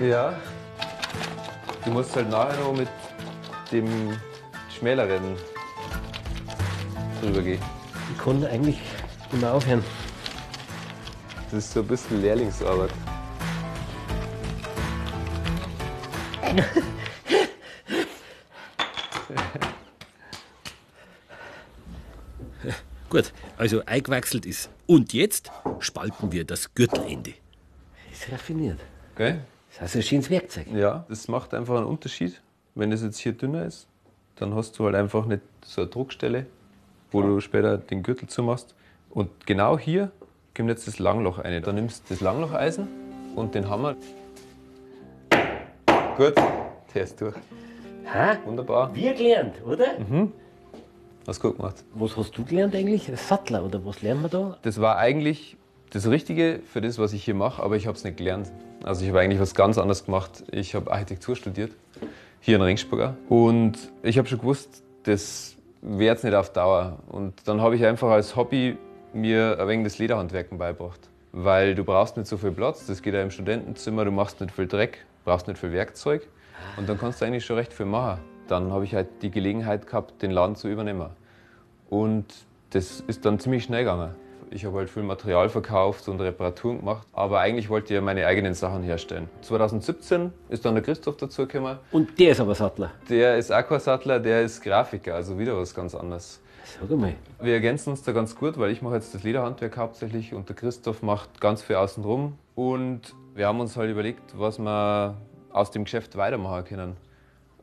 Ja. 0.00 0.34
Du 1.84 1.90
musst 1.90 2.14
halt 2.14 2.30
nachher 2.30 2.60
noch 2.60 2.74
mit 2.74 2.88
dem 3.72 4.16
schmäleren 4.76 5.36
drüber 7.20 7.42
gehen. 7.42 7.62
Ich 8.12 8.18
kann 8.18 8.44
eigentlich 8.44 8.78
immer 9.32 9.52
aufhören. 9.52 9.84
Das 11.50 11.64
ist 11.64 11.72
so 11.72 11.80
ein 11.80 11.86
bisschen 11.86 12.20
Lehrlingsarbeit. 12.22 12.90
Gut, 23.08 23.32
also 23.56 23.82
eingewechselt 23.86 24.46
ist. 24.46 24.70
Und 24.86 25.12
jetzt 25.12 25.50
spalten 25.80 26.30
wir 26.30 26.44
das 26.44 26.72
Gürtelende. 26.74 27.34
Ist 28.12 28.30
raffiniert. 28.30 28.78
Gell? 29.16 29.44
Das 29.72 29.80
heißt, 29.82 29.96
ein 29.96 30.02
schönes 30.02 30.30
Werkzeug. 30.30 30.68
Ja, 30.72 31.04
das 31.08 31.26
macht 31.26 31.52
einfach 31.54 31.76
einen 31.76 31.86
Unterschied. 31.86 32.40
Wenn 32.74 32.90
das 32.90 33.02
jetzt 33.02 33.18
hier 33.18 33.32
dünner 33.32 33.64
ist, 33.64 33.86
dann 34.36 34.54
hast 34.54 34.78
du 34.78 34.84
halt 34.84 34.94
einfach 34.94 35.26
nicht 35.26 35.42
so 35.64 35.82
eine 35.82 35.90
Druckstelle, 35.90 36.46
wo 37.10 37.22
du 37.22 37.40
später 37.40 37.76
den 37.78 38.02
Gürtel 38.02 38.28
zumachst. 38.28 38.74
Und 39.10 39.46
genau 39.46 39.78
hier 39.78 40.10
kommt 40.56 40.68
jetzt 40.68 40.86
das 40.86 40.98
Langloch 40.98 41.38
rein. 41.38 41.62
Dann 41.62 41.74
nimmst 41.74 42.08
du 42.08 42.14
das 42.14 42.20
Langlocheisen 42.20 42.88
und 43.34 43.54
den 43.54 43.68
Hammer. 43.68 43.96
Gut, 46.16 46.34
der 46.94 47.02
ist 47.02 47.20
durch. 47.20 47.34
Ha? 48.12 48.36
Wunderbar. 48.44 48.94
Wir 48.94 49.14
gelernt, 49.14 49.54
oder? 49.64 49.86
Hast 51.26 51.40
gut 51.40 51.56
gemacht. 51.56 51.84
Was 51.94 52.16
hast 52.16 52.36
du 52.36 52.44
gelernt 52.44 52.74
eigentlich? 52.74 53.10
Sattler 53.14 53.64
oder 53.64 53.84
was 53.84 54.02
lernen 54.02 54.22
wir 54.22 54.28
da? 54.28 54.58
Das 54.62 54.80
war 54.80 54.96
eigentlich 54.96 55.56
das 55.90 56.08
Richtige 56.08 56.60
für 56.64 56.80
das, 56.80 56.98
was 56.98 57.12
ich 57.12 57.24
hier 57.24 57.34
mache, 57.34 57.62
aber 57.62 57.76
ich 57.76 57.86
habe 57.86 57.96
es 57.96 58.04
nicht 58.04 58.16
gelernt. 58.16 58.50
Also 58.84 59.02
ich 59.02 59.08
habe 59.10 59.20
eigentlich 59.20 59.40
was 59.40 59.54
ganz 59.54 59.76
anderes 59.76 60.06
gemacht. 60.06 60.44
Ich 60.50 60.74
habe 60.74 60.90
Architektur 60.90 61.36
studiert, 61.36 61.72
hier 62.40 62.56
in 62.56 62.62
Ringsburger. 62.62 63.16
Und 63.28 63.78
ich 64.02 64.18
habe 64.18 64.28
schon 64.28 64.38
gewusst, 64.38 64.82
das 65.04 65.56
wäre 65.82 66.14
jetzt 66.14 66.24
nicht 66.24 66.34
auf 66.34 66.52
Dauer. 66.52 66.98
Und 67.08 67.34
dann 67.46 67.60
habe 67.60 67.76
ich 67.76 67.84
einfach 67.84 68.10
als 68.10 68.36
Hobby 68.36 68.76
mir 69.12 69.58
ein 69.60 69.68
wenig 69.68 69.84
das 69.84 69.98
Lederhandwerken 69.98 70.58
beigebracht. 70.58 71.00
Weil 71.32 71.74
du 71.74 71.84
brauchst 71.84 72.16
nicht 72.16 72.26
so 72.26 72.36
viel 72.36 72.50
Platz, 72.50 72.86
das 72.86 73.02
geht 73.02 73.14
ja 73.14 73.22
im 73.22 73.30
Studentenzimmer, 73.30 74.04
du 74.04 74.10
machst 74.10 74.40
nicht 74.40 74.52
viel 74.52 74.66
Dreck, 74.66 75.04
brauchst 75.24 75.46
nicht 75.46 75.58
viel 75.58 75.72
Werkzeug. 75.72 76.26
Und 76.76 76.88
dann 76.88 76.98
kannst 76.98 77.20
du 77.20 77.24
eigentlich 77.24 77.44
schon 77.44 77.56
recht 77.56 77.72
viel 77.72 77.86
machen. 77.86 78.20
Dann 78.48 78.72
habe 78.72 78.84
ich 78.84 78.94
halt 78.94 79.22
die 79.22 79.30
Gelegenheit 79.30 79.86
gehabt, 79.86 80.22
den 80.22 80.32
Laden 80.32 80.56
zu 80.56 80.68
übernehmen. 80.68 81.10
Und 81.88 82.26
das 82.70 83.00
ist 83.06 83.24
dann 83.24 83.38
ziemlich 83.38 83.64
schnell 83.64 83.84
gegangen. 83.84 84.14
Ich 84.52 84.64
habe 84.64 84.78
halt 84.78 84.90
viel 84.90 85.04
Material 85.04 85.48
verkauft 85.48 86.08
und 86.08 86.20
Reparaturen 86.20 86.80
gemacht, 86.80 87.06
aber 87.12 87.38
eigentlich 87.38 87.68
wollte 87.70 87.92
ich 87.92 87.96
ja 87.96 88.00
meine 88.00 88.26
eigenen 88.26 88.54
Sachen 88.54 88.82
herstellen. 88.82 89.28
2017 89.42 90.32
ist 90.48 90.64
dann 90.64 90.74
der 90.74 90.82
Christoph 90.82 91.18
dazugekommen. 91.18 91.78
Und 91.92 92.18
der 92.18 92.32
ist 92.32 92.40
aber 92.40 92.56
Sattler. 92.56 92.90
Der 93.08 93.38
ist 93.38 93.52
Aquasattler, 93.52 94.18
der 94.18 94.42
ist 94.42 94.60
Grafiker, 94.60 95.14
also 95.14 95.38
wieder 95.38 95.56
was 95.56 95.72
ganz 95.72 95.94
anderes. 95.94 96.40
Sag 96.80 96.90
einmal. 96.90 97.14
Wir 97.40 97.54
ergänzen 97.54 97.90
uns 97.90 98.02
da 98.02 98.10
ganz 98.10 98.34
gut, 98.34 98.58
weil 98.58 98.72
ich 98.72 98.82
mache 98.82 98.96
jetzt 98.96 99.14
das 99.14 99.22
Lederhandwerk 99.22 99.76
hauptsächlich 99.76 100.34
und 100.34 100.48
der 100.48 100.56
Christoph 100.56 101.00
macht 101.02 101.40
ganz 101.40 101.62
viel 101.62 101.76
außenrum. 101.76 102.36
Und 102.56 103.14
wir 103.36 103.46
haben 103.46 103.60
uns 103.60 103.76
halt 103.76 103.88
überlegt, 103.88 104.36
was 104.36 104.58
wir 104.58 105.16
aus 105.52 105.70
dem 105.70 105.84
Geschäft 105.84 106.16
weitermachen 106.16 106.64
können. 106.64 106.96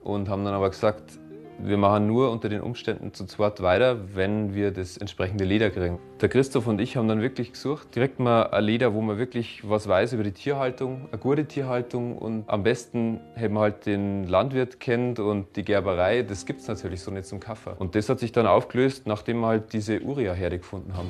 Und 0.06 0.30
haben 0.30 0.46
dann 0.46 0.54
aber 0.54 0.70
gesagt, 0.70 1.20
wir 1.60 1.78
machen 1.78 2.08
nur 2.08 2.32
unter 2.32 2.50
den 2.50 2.62
Umständen 2.62 3.14
zu 3.14 3.26
zweit 3.26 3.62
weiter, 3.62 4.16
wenn 4.16 4.54
wir 4.54 4.72
das 4.72 4.98
entsprechende 4.98 5.44
Leder 5.44 5.70
kriegen. 5.70 6.00
Der 6.22 6.30
Christoph 6.30 6.68
und 6.68 6.80
ich 6.80 6.98
haben 6.98 7.08
dann 7.08 7.22
wirklich 7.22 7.54
gesucht, 7.54 7.96
direkt 7.96 8.20
mal 8.20 8.44
ein 8.44 8.64
Leder, 8.64 8.94
wo 8.94 9.02
man 9.02 9.18
wirklich 9.18 9.68
was 9.68 9.88
weiß 9.88 10.14
über 10.14 10.24
die 10.24 10.32
Tierhaltung, 10.32 11.08
eine 11.12 11.20
gute 11.20 11.46
Tierhaltung 11.46 12.18
und 12.18 12.44
am 12.48 12.64
besten 12.64 13.20
eben 13.42 13.58
halt 13.58 13.86
den 13.86 14.28
Landwirt 14.28 14.80
kennt 14.80 15.20
und 15.20 15.56
die 15.56 15.64
Gerberei. 15.64 16.22
Das 16.22 16.46
gibt 16.46 16.62
es 16.62 16.68
natürlich 16.68 17.02
so 17.02 17.12
nicht 17.12 17.26
zum 17.26 17.40
Kaffee. 17.40 17.76
Und 17.78 17.96
das 17.96 18.10
hat 18.10 18.20
sich 18.20 18.32
dann 18.32 18.46
aufgelöst, 18.46 19.08
nachdem 19.08 19.40
wir 19.40 19.48
halt 19.48 19.74
diese 19.74 20.02
Uria-Herde 20.02 20.60
gefunden 20.60 20.96
haben. 20.96 21.10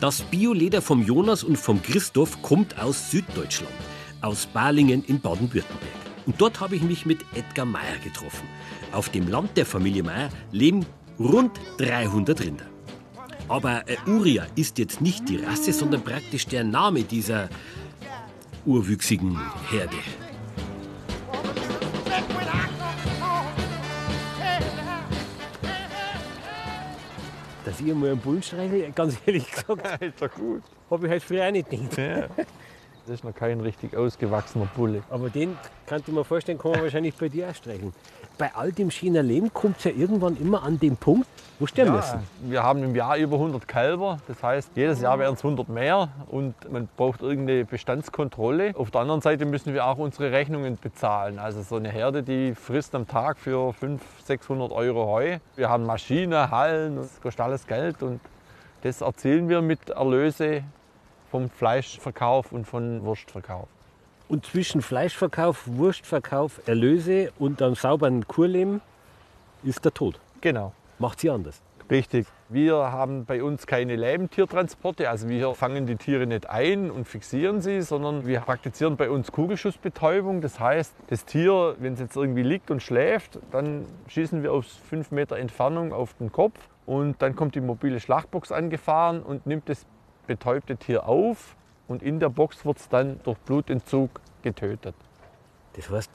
Das 0.00 0.22
Bioleder 0.22 0.82
vom 0.82 1.02
Jonas 1.02 1.44
und 1.44 1.56
vom 1.56 1.82
Christoph 1.82 2.40
kommt 2.42 2.80
aus 2.82 3.10
Süddeutschland, 3.10 3.72
aus 4.22 4.46
Balingen 4.46 5.04
in 5.04 5.20
Baden-Württemberg. 5.20 5.99
Und 6.26 6.40
dort 6.40 6.60
habe 6.60 6.76
ich 6.76 6.82
mich 6.82 7.06
mit 7.06 7.20
Edgar 7.34 7.66
Meyer 7.66 7.96
getroffen. 8.04 8.46
Auf 8.92 9.08
dem 9.08 9.28
Land 9.28 9.56
der 9.56 9.66
Familie 9.66 10.02
Meyer 10.02 10.28
leben 10.52 10.86
rund 11.18 11.52
300 11.78 12.40
Rinder. 12.40 12.66
Aber 13.48 13.88
äh, 13.88 13.96
Uria 14.06 14.46
ist 14.54 14.78
jetzt 14.78 15.00
nicht 15.00 15.28
die 15.28 15.36
Rasse, 15.36 15.72
sondern 15.72 16.02
praktisch 16.02 16.46
der 16.46 16.62
Name 16.64 17.02
dieser 17.02 17.48
urwüchsigen 18.64 19.38
Herde. 19.70 19.96
Dass 27.64 27.80
ich 27.80 27.90
einmal 27.90 28.10
einen 28.10 28.20
Bullen 28.20 28.42
streichle, 28.42 28.90
ganz 28.92 29.16
ehrlich 29.26 29.50
gesagt, 29.50 30.02
Ist 30.02 30.20
doch 30.22 30.30
gut. 30.32 30.62
habe 30.90 31.06
ich 31.06 31.10
halt 31.10 31.22
früher 31.22 31.46
auch 31.46 31.52
nicht 31.52 31.68
gedacht. 31.70 31.98
Ja. 31.98 32.28
Das 33.10 33.18
ist 33.18 33.24
noch 33.24 33.34
kein 33.34 33.58
richtig 33.60 33.96
ausgewachsener 33.96 34.68
Bulle. 34.76 35.02
Aber 35.10 35.30
den 35.30 35.58
kann 35.86 35.98
ich 35.98 36.06
mir 36.14 36.24
vorstellen, 36.24 36.58
kann 36.58 36.70
man 36.70 36.82
wahrscheinlich 36.82 37.12
bei 37.16 37.28
dir 37.28 37.48
auch 37.48 37.54
streicheln. 37.56 37.92
Bei 38.38 38.54
all 38.54 38.70
dem 38.70 38.88
schönen 38.88 39.26
Leben 39.26 39.52
kommt 39.52 39.78
es 39.78 39.84
ja 39.84 39.90
irgendwann 39.90 40.36
immer 40.36 40.62
an 40.62 40.78
den 40.78 40.96
Punkt, 40.96 41.26
wo 41.58 41.66
sterben 41.66 41.90
Ja, 41.90 41.96
müssen. 41.96 42.20
wir 42.42 42.62
haben 42.62 42.84
im 42.84 42.94
Jahr 42.94 43.16
über 43.16 43.34
100 43.34 43.66
Kälber. 43.66 44.18
Das 44.28 44.40
heißt, 44.44 44.70
jedes 44.76 45.00
Jahr 45.00 45.18
werden 45.18 45.34
es 45.34 45.42
100 45.42 45.68
mehr 45.68 46.10
und 46.28 46.54
man 46.70 46.88
braucht 46.96 47.22
irgendeine 47.22 47.64
Bestandskontrolle. 47.64 48.74
Auf 48.76 48.92
der 48.92 49.00
anderen 49.00 49.22
Seite 49.22 49.44
müssen 49.44 49.74
wir 49.74 49.86
auch 49.86 49.98
unsere 49.98 50.30
Rechnungen 50.30 50.78
bezahlen. 50.80 51.40
Also 51.40 51.62
so 51.62 51.74
eine 51.78 51.88
Herde, 51.88 52.22
die 52.22 52.54
frisst 52.54 52.94
am 52.94 53.08
Tag 53.08 53.40
für 53.40 53.72
500, 53.72 54.00
600 54.24 54.70
Euro 54.70 55.06
Heu. 55.06 55.38
Wir 55.56 55.68
haben 55.68 55.84
Maschinen, 55.84 56.48
Hallen, 56.52 56.94
das 56.94 57.20
kostet 57.20 57.40
alles 57.40 57.66
Geld 57.66 58.04
und 58.04 58.20
das 58.82 59.00
erzielen 59.00 59.48
wir 59.48 59.62
mit 59.62 59.90
Erlöse 59.90 60.62
vom 61.30 61.50
Fleischverkauf 61.50 62.52
und 62.52 62.66
vom 62.66 63.02
Wurstverkauf. 63.04 63.68
Und 64.28 64.46
zwischen 64.46 64.82
Fleischverkauf, 64.82 65.64
Wurstverkauf, 65.66 66.60
Erlöse 66.66 67.32
und 67.38 67.60
einem 67.62 67.74
sauberen 67.74 68.26
Kurleben 68.28 68.80
ist 69.64 69.84
der 69.84 69.92
Tod. 69.92 70.20
Genau. 70.40 70.72
Macht 70.98 71.20
sie 71.20 71.30
anders. 71.30 71.60
Richtig. 71.90 72.28
Wir 72.48 72.76
haben 72.76 73.24
bei 73.24 73.42
uns 73.42 73.66
keine 73.66 73.96
Lebendtiertransporte, 73.96 75.10
also 75.10 75.28
wir 75.28 75.54
fangen 75.54 75.86
die 75.86 75.96
Tiere 75.96 76.26
nicht 76.26 76.48
ein 76.48 76.90
und 76.90 77.08
fixieren 77.08 77.60
sie, 77.60 77.82
sondern 77.82 78.26
wir 78.26 78.40
praktizieren 78.40 78.96
bei 78.96 79.10
uns 79.10 79.32
Kugelschussbetäubung. 79.32 80.40
Das 80.40 80.60
heißt, 80.60 80.94
das 81.08 81.24
Tier, 81.24 81.74
wenn 81.80 81.94
es 81.94 82.00
jetzt 82.00 82.14
irgendwie 82.14 82.42
liegt 82.44 82.70
und 82.70 82.80
schläft, 82.80 83.40
dann 83.50 83.86
schießen 84.06 84.44
wir 84.44 84.52
aus 84.52 84.78
fünf 84.88 85.10
Meter 85.10 85.36
Entfernung 85.36 85.92
auf 85.92 86.14
den 86.14 86.30
Kopf 86.30 86.54
und 86.86 87.20
dann 87.22 87.34
kommt 87.34 87.56
die 87.56 87.60
mobile 87.60 87.98
Schlachtbox 87.98 88.52
angefahren 88.52 89.22
und 89.22 89.46
nimmt 89.46 89.68
das 89.68 89.84
betäubte 90.34 90.76
Tier 90.76 91.08
auf 91.08 91.56
und 91.88 92.04
in 92.04 92.20
der 92.20 92.28
Box 92.28 92.64
wird 92.64 92.78
es 92.78 92.88
dann 92.88 93.18
durch 93.24 93.36
Blutentzug 93.38 94.20
getötet. 94.42 94.94
Das 95.74 95.90
heißt, 95.90 96.10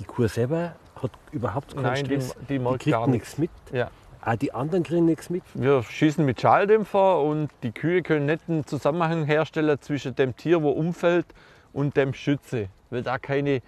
Die 0.00 0.04
Kuh 0.04 0.26
selber 0.26 0.72
hat 1.00 1.12
überhaupt 1.30 1.74
keinen 1.74 1.84
Nein, 1.84 2.04
die- 2.04 2.20
Stress. 2.20 2.36
die 2.48 2.58
merkt 2.58 2.80
kriegt 2.80 2.96
gar 2.96 3.06
nichts 3.06 3.38
mit. 3.38 3.50
Ja. 3.72 3.88
Auch 4.20 4.34
die 4.34 4.52
anderen 4.52 4.82
kriegen 4.82 5.06
nichts 5.06 5.30
mit. 5.30 5.44
Wir 5.54 5.80
schießen 5.84 6.24
mit 6.24 6.40
Schalldämpfer 6.40 7.20
und 7.22 7.48
die 7.62 7.70
Kühe 7.70 8.02
können 8.02 8.26
nicht 8.26 8.42
einen 8.48 8.66
Zusammenhang 8.66 9.24
herstellen 9.24 9.80
zwischen 9.80 10.16
dem 10.16 10.36
Tier, 10.36 10.60
wo 10.62 10.70
umfällt, 10.70 11.26
und 11.72 11.96
dem 11.96 12.12
Schütze, 12.14 12.68
weil 12.90 13.02
da 13.04 13.16
keine 13.18 13.62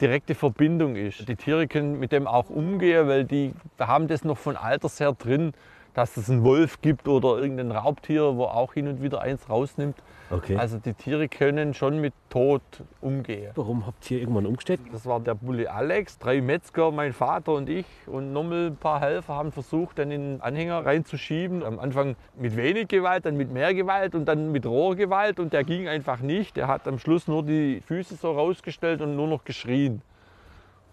direkte 0.00 0.34
Verbindung 0.34 0.94
ist. 0.96 1.26
Die 1.28 1.36
Tiere 1.36 1.66
können 1.68 1.98
mit 1.98 2.12
dem 2.12 2.26
auch 2.26 2.50
umgehen, 2.50 3.08
weil 3.08 3.24
die 3.24 3.54
haben 3.78 4.08
das 4.08 4.24
noch 4.24 4.36
von 4.36 4.56
Alters 4.56 5.00
her 5.00 5.12
drin, 5.18 5.52
dass 5.94 6.16
es 6.16 6.30
einen 6.30 6.44
Wolf 6.44 6.80
gibt 6.80 7.08
oder 7.08 7.38
irgendein 7.38 7.70
Raubtier, 7.70 8.36
wo 8.36 8.44
auch 8.44 8.74
hin 8.74 8.88
und 8.88 9.02
wieder 9.02 9.20
eins 9.20 9.48
rausnimmt. 9.48 9.96
Okay. 10.30 10.56
Also 10.56 10.78
die 10.78 10.94
Tiere 10.94 11.28
können 11.28 11.74
schon 11.74 12.00
mit 12.00 12.14
Tod 12.30 12.62
umgehen. 13.02 13.52
Warum 13.54 13.86
habt 13.86 14.10
ihr 14.10 14.18
irgendwann 14.18 14.46
umgestellt? 14.46 14.80
Das 14.90 15.04
war 15.04 15.20
der 15.20 15.34
Bulli 15.34 15.66
Alex, 15.66 16.18
drei 16.18 16.40
Metzger, 16.40 16.90
mein 16.90 17.12
Vater 17.12 17.52
und 17.52 17.68
ich 17.68 17.84
und 18.06 18.32
nochmal 18.32 18.68
ein 18.68 18.76
paar 18.76 19.00
Helfer 19.00 19.34
haben 19.34 19.52
versucht, 19.52 19.98
dann 19.98 20.10
in 20.10 20.20
den 20.22 20.40
Anhänger 20.40 20.86
reinzuschieben. 20.86 21.62
Am 21.62 21.78
Anfang 21.78 22.16
mit 22.38 22.56
wenig 22.56 22.88
Gewalt, 22.88 23.26
dann 23.26 23.36
mit 23.36 23.52
mehr 23.52 23.74
Gewalt 23.74 24.14
und 24.14 24.24
dann 24.24 24.52
mit 24.52 24.64
roher 24.64 24.96
Gewalt 24.96 25.38
und 25.38 25.52
der 25.52 25.64
ging 25.64 25.86
einfach 25.86 26.20
nicht. 26.20 26.56
Der 26.56 26.66
hat 26.66 26.88
am 26.88 26.98
Schluss 26.98 27.28
nur 27.28 27.42
die 27.42 27.82
Füße 27.86 28.14
so 28.14 28.32
rausgestellt 28.32 29.02
und 29.02 29.14
nur 29.16 29.28
noch 29.28 29.44
geschrien. 29.44 30.00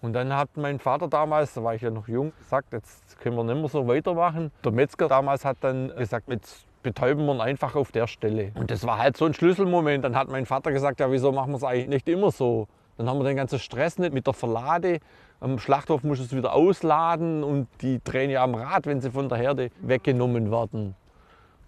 Und 0.02 0.14
dann 0.14 0.34
hat 0.34 0.56
mein 0.56 0.78
Vater 0.78 1.08
damals, 1.08 1.54
da 1.54 1.62
war 1.62 1.74
ich 1.74 1.82
ja 1.82 1.90
noch 1.90 2.08
jung, 2.08 2.32
gesagt, 2.38 2.72
jetzt 2.72 3.20
können 3.20 3.36
wir 3.36 3.44
nicht 3.44 3.56
mehr 3.56 3.68
so 3.68 3.86
weitermachen. 3.86 4.50
Der 4.64 4.72
Metzger 4.72 5.08
damals 5.08 5.44
hat 5.44 5.58
dann 5.60 5.94
gesagt, 5.96 6.28
jetzt 6.28 6.64
betäuben 6.82 7.26
wir 7.26 7.34
ihn 7.34 7.40
einfach 7.40 7.74
auf 7.74 7.92
der 7.92 8.06
Stelle. 8.06 8.52
Und 8.54 8.70
das 8.70 8.86
war 8.86 8.98
halt 8.98 9.16
so 9.16 9.26
ein 9.26 9.34
Schlüsselmoment. 9.34 10.04
Dann 10.04 10.16
hat 10.16 10.28
mein 10.28 10.46
Vater 10.46 10.72
gesagt, 10.72 11.00
ja, 11.00 11.10
wieso 11.10 11.32
machen 11.32 11.52
wir 11.52 11.56
es 11.56 11.64
eigentlich 11.64 11.88
nicht 11.88 12.08
immer 12.08 12.30
so? 12.30 12.66
Dann 12.96 13.08
haben 13.08 13.18
wir 13.18 13.24
den 13.24 13.36
ganzen 13.36 13.58
Stress 13.58 13.98
nicht 13.98 14.12
mit 14.12 14.26
der 14.26 14.34
Verlade. 14.34 15.00
Am 15.40 15.58
Schlachthof 15.58 16.02
muss 16.02 16.20
es 16.20 16.34
wieder 16.34 16.54
ausladen 16.54 17.44
und 17.44 17.66
die 17.80 18.00
drehen 18.02 18.30
ja 18.30 18.42
am 18.42 18.54
Rad, 18.54 18.86
wenn 18.86 19.00
sie 19.00 19.10
von 19.10 19.28
der 19.28 19.38
Herde 19.38 19.70
weggenommen 19.80 20.50
werden. 20.50 20.94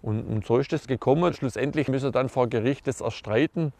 Und, 0.01 0.21
und 0.27 0.45
so 0.45 0.57
ist 0.57 0.73
es 0.73 0.85
gekommen. 0.85 1.33
Schlussendlich 1.33 1.87
müssen 1.87 2.05
wir 2.05 2.11
dann 2.11 2.29
vor 2.29 2.47
Gericht 2.47 2.87
das 2.87 3.01
erstreiten. 3.01 3.73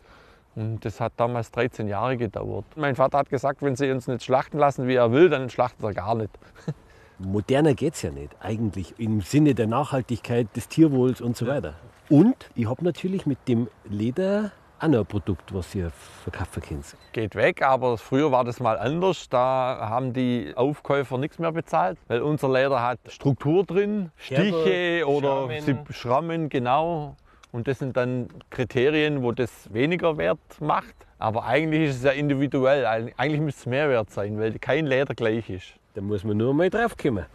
Und 0.55 0.85
das 0.85 0.99
hat 0.99 1.13
damals 1.17 1.49
13 1.51 1.87
Jahre 1.87 2.15
gedauert. 2.17 2.65
Mein 2.75 2.95
Vater 2.95 3.17
hat 3.17 3.29
gesagt, 3.29 3.61
wenn 3.63 3.75
sie 3.75 3.89
uns 3.91 4.07
nicht 4.07 4.23
schlachten 4.23 4.57
lassen, 4.59 4.87
wie 4.87 4.95
er 4.95 5.11
will, 5.11 5.29
dann 5.29 5.49
schlachtet 5.49 5.83
er 5.83 5.93
gar 5.93 6.15
nicht. 6.15 6.29
Moderner 7.19 7.73
geht 7.73 7.93
es 7.93 8.01
ja 8.01 8.11
nicht, 8.11 8.35
eigentlich 8.41 8.95
im 8.99 9.21
Sinne 9.21 9.55
der 9.55 9.67
Nachhaltigkeit, 9.67 10.47
des 10.55 10.67
Tierwohls 10.67 11.21
und 11.21 11.37
so 11.37 11.47
weiter. 11.47 11.75
Und 12.09 12.49
ich 12.55 12.67
habe 12.67 12.83
natürlich 12.83 13.25
mit 13.25 13.47
dem 13.47 13.67
Leder 13.85 14.51
auch 14.79 14.87
noch 14.87 14.99
ein 15.01 15.05
Produkt, 15.05 15.53
was 15.53 15.73
ihr 15.73 15.91
verkaufen 16.23 16.61
könnt. 16.61 16.97
Geht 17.13 17.35
weg, 17.35 17.61
aber 17.61 17.97
früher 17.97 18.31
war 18.31 18.43
das 18.43 18.59
mal 18.59 18.77
anders. 18.77 19.29
Da 19.29 19.77
haben 19.89 20.11
die 20.11 20.51
Aufkäufer 20.55 21.17
nichts 21.17 21.39
mehr 21.39 21.51
bezahlt, 21.53 21.97
weil 22.07 22.21
unser 22.21 22.51
Leder 22.51 22.81
hat 22.81 22.99
Struktur 23.07 23.63
drin, 23.63 24.11
Stiche 24.17 24.43
Scherbe, 24.51 25.07
oder 25.07 25.47
Schrammen. 25.47 25.61
Sie- 25.87 25.93
Schrammen, 25.93 26.49
genau. 26.49 27.15
Und 27.53 27.67
das 27.67 27.77
sind 27.77 27.95
dann 27.95 28.29
Kriterien, 28.49 29.21
wo 29.21 29.31
das 29.31 29.71
weniger 29.71 30.17
Wert 30.17 30.39
macht. 30.59 30.95
Aber 31.19 31.45
eigentlich 31.45 31.89
ist 31.91 31.97
es 31.97 32.03
ja 32.03 32.09
individuell. 32.11 32.83
Eig- 32.85 33.13
Eigentlich 33.15 33.41
müsste 33.41 33.59
es 33.61 33.65
mehr 33.67 33.89
wert 33.89 34.09
sein, 34.09 34.39
weil 34.39 34.57
kein 34.57 34.87
Leder 34.87 35.13
gleich 35.13 35.49
ist. 35.51 35.75
Da 35.93 36.01
muss 36.01 36.23
man 36.23 36.35
nur 36.35 36.53
mal 36.55 36.71
draufkommen. 36.71 37.25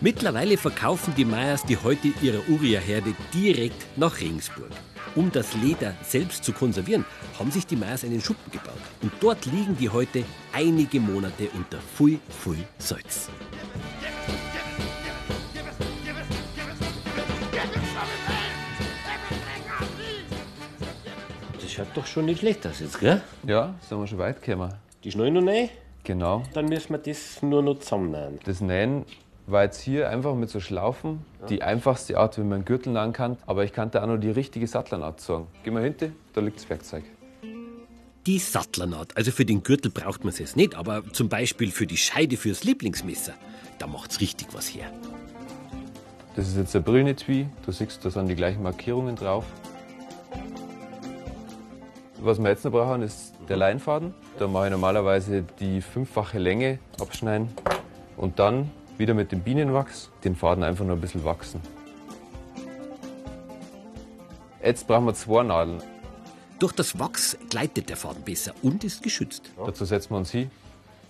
Mittlerweile 0.00 0.56
verkaufen 0.56 1.14
die 1.16 1.24
Meyers 1.24 1.64
die 1.64 1.76
heute 1.76 2.08
ihre 2.22 2.40
Uria-Herde 2.48 3.14
direkt 3.34 3.86
nach 3.96 4.18
Regensburg. 4.20 4.70
Um 5.16 5.30
das 5.32 5.54
Leder 5.54 5.94
selbst 6.02 6.44
zu 6.44 6.52
konservieren, 6.52 7.04
haben 7.38 7.50
sich 7.50 7.66
die 7.66 7.76
Meyers 7.76 8.04
einen 8.04 8.20
Schuppen 8.20 8.50
gebaut. 8.52 8.78
Und 9.02 9.12
dort 9.20 9.44
liegen 9.46 9.76
die 9.76 9.88
heute 9.88 10.24
einige 10.52 11.00
Monate 11.00 11.48
unter 11.54 11.78
Pfui 11.78 12.20
Pfui 12.28 12.58
Salz. 12.78 13.28
Das 21.60 21.70
schaut 21.72 21.88
doch 21.94 22.06
schon 22.06 22.24
nicht 22.26 22.40
schlecht 22.40 22.66
aus 22.66 22.80
jetzt, 22.80 22.98
gell? 23.00 23.20
Ja, 23.46 23.74
sind 23.88 23.98
wir 24.00 24.06
schon 24.06 24.18
weit 24.18 24.42
gekommen. 24.42 24.72
Die 25.04 25.10
Schnallen 25.12 25.34
noch 25.34 25.46
rein, 25.46 25.68
Genau. 26.04 26.42
dann 26.54 26.66
müssen 26.66 26.90
wir 26.92 26.98
das 26.98 27.42
nur 27.42 27.62
noch 27.62 27.78
zusammennähen. 27.78 28.38
Das 28.44 28.60
Nähen 28.60 29.04
war 29.50 29.64
jetzt 29.64 29.80
hier 29.80 30.10
einfach 30.10 30.34
mit 30.34 30.50
so 30.50 30.60
Schlaufen 30.60 31.24
die 31.48 31.62
einfachste 31.62 32.18
Art, 32.18 32.36
wie 32.38 32.42
man 32.42 32.54
einen 32.54 32.64
Gürtel 32.64 32.92
nähen 32.92 33.12
kann. 33.12 33.36
Aber 33.46 33.64
ich 33.64 33.72
kannte 33.72 34.02
auch 34.02 34.06
noch 34.06 34.18
die 34.18 34.30
richtige 34.30 34.66
Sattlernart 34.66 35.20
sagen. 35.20 35.46
Geh 35.64 35.70
mal 35.70 35.82
hinter, 35.82 36.08
da 36.32 36.40
liegt 36.40 36.58
das 36.58 36.68
Werkzeug. 36.68 37.04
Die 38.26 38.38
Sattlernaht. 38.38 39.16
Also 39.16 39.30
für 39.30 39.44
den 39.44 39.62
Gürtel 39.62 39.90
braucht 39.90 40.24
man 40.24 40.32
es 40.32 40.38
jetzt 40.38 40.56
nicht, 40.56 40.74
aber 40.74 41.02
zum 41.12 41.28
Beispiel 41.28 41.70
für 41.70 41.86
die 41.86 41.96
Scheide 41.96 42.36
fürs 42.36 42.64
Lieblingsmesser, 42.64 43.32
da 43.78 43.86
macht's 43.86 44.20
richtig 44.20 44.48
was 44.52 44.68
her. 44.68 44.92
Das 46.36 46.46
ist 46.46 46.56
jetzt 46.56 46.74
der 46.74 46.80
Brillenetui. 46.80 47.48
Du 47.64 47.72
siehst, 47.72 48.04
da 48.04 48.10
sind 48.10 48.28
die 48.28 48.36
gleichen 48.36 48.62
Markierungen 48.62 49.16
drauf. 49.16 49.44
Was 52.22 52.38
wir 52.38 52.50
jetzt 52.50 52.64
noch 52.64 52.72
brauchen, 52.72 53.02
ist 53.02 53.32
der 53.48 53.56
Leinfaden. 53.56 54.14
Da 54.38 54.46
mache 54.46 54.66
ich 54.66 54.70
normalerweise 54.70 55.42
die 55.58 55.80
fünffache 55.80 56.38
Länge 56.38 56.78
abschneiden 57.00 57.48
und 58.16 58.38
dann 58.38 58.70
wieder 59.00 59.14
mit 59.14 59.32
dem 59.32 59.40
Bienenwachs 59.40 60.10
den 60.24 60.36
Faden 60.36 60.62
einfach 60.62 60.84
noch 60.84 60.94
ein 60.94 61.00
bisschen 61.00 61.24
wachsen. 61.24 61.60
Jetzt 64.62 64.86
brauchen 64.86 65.06
wir 65.06 65.14
zwei 65.14 65.42
Nadeln. 65.42 65.82
Durch 66.58 66.72
das 66.72 66.98
Wachs 66.98 67.38
gleitet 67.48 67.88
der 67.88 67.96
Faden 67.96 68.22
besser 68.22 68.52
und 68.62 68.84
ist 68.84 69.02
geschützt. 69.02 69.50
Dazu 69.56 69.86
setzen 69.86 70.10
wir 70.10 70.18
uns 70.18 70.30
hin. 70.30 70.50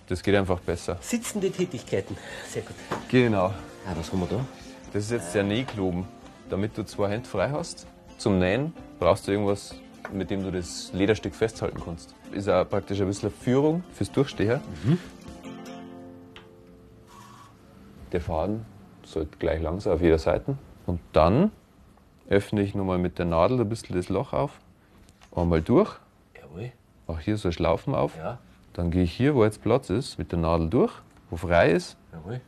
Das 0.07 0.23
geht 0.23 0.33
einfach 0.35 0.61
besser. 0.61 0.97
Sitzende 1.01 1.51
Tätigkeiten. 1.51 2.15
Sehr 2.49 2.61
gut. 2.61 2.75
Genau. 3.09 3.47
Ah, 3.85 3.93
was 3.95 4.09
haben 4.11 4.21
wir 4.21 4.27
da? 4.27 4.45
Das 4.93 5.03
ist 5.03 5.11
jetzt 5.11 5.35
der 5.35 5.43
Nähkloben. 5.43 6.05
Damit 6.49 6.77
du 6.77 6.85
zwei 6.85 7.09
Hände 7.09 7.27
frei 7.27 7.49
hast 7.49 7.87
zum 8.17 8.39
Nähen, 8.39 8.73
brauchst 8.99 9.27
du 9.27 9.31
irgendwas, 9.31 9.75
mit 10.13 10.29
dem 10.29 10.43
du 10.43 10.51
das 10.51 10.91
Lederstück 10.93 11.35
festhalten 11.35 11.81
kannst. 11.83 12.15
Ist 12.31 12.47
auch 12.47 12.67
praktisch 12.69 13.01
ein 13.01 13.07
bisschen 13.07 13.31
Führung 13.31 13.83
fürs 13.93 14.11
Durchstehen. 14.11 14.61
Der 18.11 18.21
Faden 18.21 18.65
sollte 19.03 19.37
gleich 19.37 19.61
lang 19.61 19.79
sein 19.79 19.93
auf 19.93 20.01
jeder 20.01 20.17
Seite. 20.17 20.57
Und 20.85 20.99
dann 21.13 21.51
öffne 22.27 22.61
ich 22.61 22.75
nochmal 22.75 22.97
mit 22.97 23.19
der 23.19 23.25
Nadel 23.25 23.59
ein 23.59 23.69
bisschen 23.69 23.95
das 23.95 24.09
Loch 24.09 24.33
auf. 24.33 24.59
Einmal 25.35 25.61
durch, 25.61 25.99
Jawohl. 26.39 26.71
mache 27.07 27.21
hier 27.21 27.37
so 27.37 27.51
Schlaufen 27.51 27.95
auf. 27.95 28.17
Ja. 28.17 28.39
Dann 28.73 28.91
gehe 28.91 29.03
ich 29.03 29.13
hier, 29.13 29.35
wo 29.35 29.43
jetzt 29.43 29.61
Platz 29.61 29.89
ist, 29.89 30.17
mit 30.17 30.31
der 30.31 30.39
Nadel 30.39 30.69
durch, 30.69 30.93
wo 31.29 31.37
frei 31.37 31.71
ist. 31.71 31.97
Jawohl. 32.11 32.41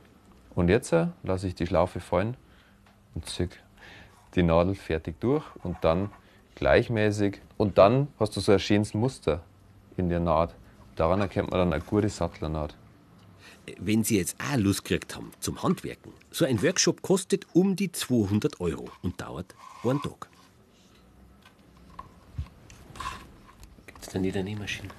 Und 0.56 0.70
jetzt 0.70 0.92
äh, 0.94 1.08
lasse 1.24 1.48
ich 1.48 1.56
die 1.56 1.66
Schlaufe 1.66 2.00
fallen 2.00 2.38
und 3.16 3.26
ziehe 3.26 3.50
die 4.36 4.44
Nadel 4.44 4.76
fertig 4.76 5.20
durch 5.20 5.44
und 5.64 5.78
dann 5.82 6.10
gleichmäßig. 6.56 7.42
Und 7.58 7.78
dann 7.78 8.08
hast 8.20 8.36
du 8.36 8.40
so 8.40 8.52
ein 8.52 8.60
schönes 8.60 8.94
Muster 8.94 9.42
in 9.98 10.10
der 10.10 10.20
Naht. 10.20 10.56
Daran 10.96 11.22
erkennt 11.22 11.52
man 11.52 11.60
dann 11.60 11.74
eine 11.74 11.84
gute 11.84 12.10
Sattlernaht. 12.10 12.76
Wenn 13.80 14.04
Sie 14.04 14.18
jetzt 14.18 14.36
auch 14.40 14.58
Lust 14.58 14.84
gekriegt 14.84 15.16
haben 15.16 15.32
zum 15.40 15.64
Handwerken, 15.64 16.12
so 16.32 16.44
ein 16.44 16.62
Workshop 16.62 17.02
kostet 17.02 17.48
um 17.54 17.76
die 17.76 17.92
200 17.92 18.60
Euro 18.60 18.90
und 19.02 19.22
dauert 19.22 19.56
einen 19.84 20.02
Tag. 20.02 20.28
Gibt's 23.88 24.10
da 24.10 24.20
nicht 24.20 24.36
eine 24.36 24.44
Nähmaschine? 24.44 24.90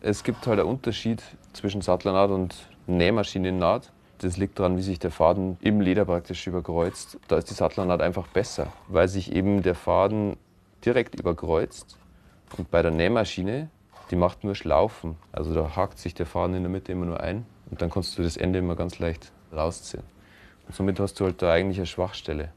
Es 0.00 0.24
gibt 0.24 0.46
halt 0.46 0.58
einen 0.58 0.68
Unterschied 0.68 1.22
zwischen 1.52 1.82
Sattlernaht 1.82 2.30
und 2.30 2.56
Nähmaschinennaht. 2.88 3.92
Das 4.18 4.36
liegt 4.36 4.58
daran, 4.58 4.76
wie 4.76 4.82
sich 4.82 4.98
der 4.98 5.10
Faden 5.10 5.56
im 5.60 5.80
Leder 5.80 6.04
praktisch 6.04 6.46
überkreuzt. 6.46 7.18
Da 7.28 7.38
ist 7.38 7.48
die 7.48 7.54
Sattlernaht 7.54 8.00
einfach 8.02 8.26
besser, 8.26 8.72
weil 8.88 9.08
sich 9.08 9.32
eben 9.32 9.62
der 9.62 9.74
Faden 9.74 10.36
direkt 10.84 11.18
überkreuzt. 11.18 11.96
Und 12.58 12.70
bei 12.70 12.82
der 12.82 12.90
Nähmaschine, 12.90 13.70
die 14.10 14.16
macht 14.16 14.42
nur 14.42 14.56
Schlaufen. 14.56 15.16
Also 15.30 15.54
da 15.54 15.76
hakt 15.76 15.98
sich 15.98 16.14
der 16.14 16.26
Faden 16.26 16.56
in 16.56 16.62
der 16.62 16.70
Mitte 16.70 16.90
immer 16.90 17.06
nur 17.06 17.20
ein 17.20 17.46
und 17.70 17.80
dann 17.82 17.90
kannst 17.90 18.18
du 18.18 18.22
das 18.22 18.36
Ende 18.36 18.58
immer 18.58 18.76
ganz 18.76 18.98
leicht 18.98 19.32
rausziehen. 19.52 20.02
Und 20.66 20.74
somit 20.74 21.00
hast 21.00 21.18
du 21.20 21.24
halt 21.24 21.40
da 21.42 21.52
eigentlich 21.52 21.78
eine 21.78 21.86
Schwachstelle. 21.86 22.50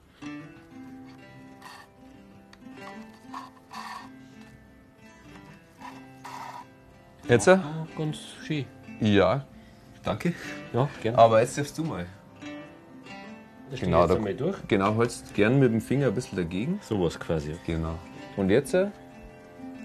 Jetzt? 7.27 7.47
Ja, 7.47 7.63
ganz 7.97 8.17
schön. 8.45 8.65
Ja, 8.99 9.45
danke. 10.03 10.33
Ja, 10.73 10.89
gerne. 11.01 11.17
Aber 11.17 11.41
jetzt 11.41 11.57
darfst 11.57 11.77
du 11.77 11.83
mal. 11.83 12.05
Da 13.71 13.77
Genau, 13.77 14.05
da- 14.07 14.15
durch. 14.15 14.57
Genau, 14.67 14.95
holst 14.95 15.33
gern 15.33 15.59
mit 15.59 15.71
dem 15.71 15.81
Finger 15.81 16.07
ein 16.07 16.13
bisschen 16.15 16.37
dagegen. 16.37 16.79
Sowas 16.83 17.19
quasi. 17.19 17.55
Genau. 17.65 17.95
Und 18.37 18.49
jetzt 18.49 18.73
äh, 18.73 18.87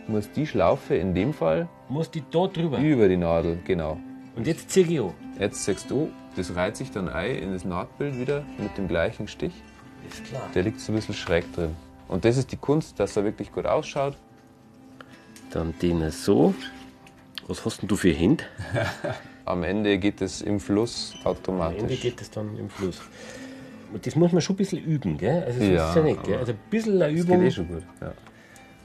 muss 0.09 0.31
die 0.33 0.47
Schlaufe 0.47 0.95
in 0.97 1.15
dem 1.15 1.33
Fall 1.33 1.69
Muss 1.89 2.11
die 2.11 2.23
da 2.31 2.47
drüber. 2.49 2.79
über 2.79 3.09
die 3.09 3.17
Nadel, 3.17 3.59
genau. 3.65 3.99
Und 4.39 4.47
jetzt 4.47 4.71
zieh 4.71 4.83
ich 4.83 5.01
an. 5.01 5.13
Jetzt 5.41 5.65
siehst 5.65 5.91
du, 5.91 6.11
das 6.37 6.55
reiht 6.55 6.77
sich 6.77 6.93
dann 6.93 7.09
ein 7.09 7.35
in 7.35 7.53
das 7.53 7.65
Nahtbild 7.65 8.19
wieder 8.21 8.45
mit 8.57 8.79
dem 8.79 8.87
gleichen 8.87 9.27
Stich. 9.27 9.53
Ist 10.09 10.25
klar. 10.25 10.49
Der 10.55 10.63
liegt 10.63 10.79
so 10.81 10.93
ein 10.93 10.95
bisschen 10.95 11.17
schräg 11.17 11.53
drin. 11.53 11.75
Und 12.07 12.25
das 12.25 12.37
ist 12.37 12.53
die 12.53 12.57
Kunst, 12.57 13.01
dass 13.01 13.17
er 13.17 13.25
wirklich 13.25 13.51
gut 13.53 13.67
ausschaut. 13.67 14.17
Dann 15.51 15.75
den 15.83 16.09
so. 16.13 16.55
Was 17.49 17.65
hast 17.65 17.83
denn 17.83 17.89
du 17.89 17.97
für 17.97 18.13
Hände? 18.13 18.45
Am 19.45 19.65
Ende 19.65 19.99
geht 19.99 20.21
es 20.23 20.41
im 20.43 20.61
Fluss 20.61 21.15
Am 21.25 21.33
automatisch. 21.33 21.81
Ende 21.81 21.97
geht 21.97 22.21
es 22.21 22.31
dann 22.31 22.57
im 22.57 22.71
Fluss. 22.71 23.01
Und 23.93 24.07
das 24.07 24.15
muss 24.15 24.31
man 24.31 24.41
schon 24.41 24.55
ein 24.55 24.59
bisschen 24.59 24.85
üben, 24.85 25.19
gell? 25.19 25.43
Also, 25.45 25.59
das 25.59 25.69
Ja, 25.69 25.89
ist 25.91 25.97
ja 25.97 26.03
nicht, 26.03 26.23
gell? 26.23 26.39
Also, 26.39 26.53
ein 26.53 26.59
bisschen 26.71 27.03
eine 27.03 27.13
das 27.13 27.25
Übung. 27.25 27.41
geht 27.41 27.49
eh 27.49 27.51
schon 27.51 27.69
gut. 27.69 27.83
Ja. 28.01 28.13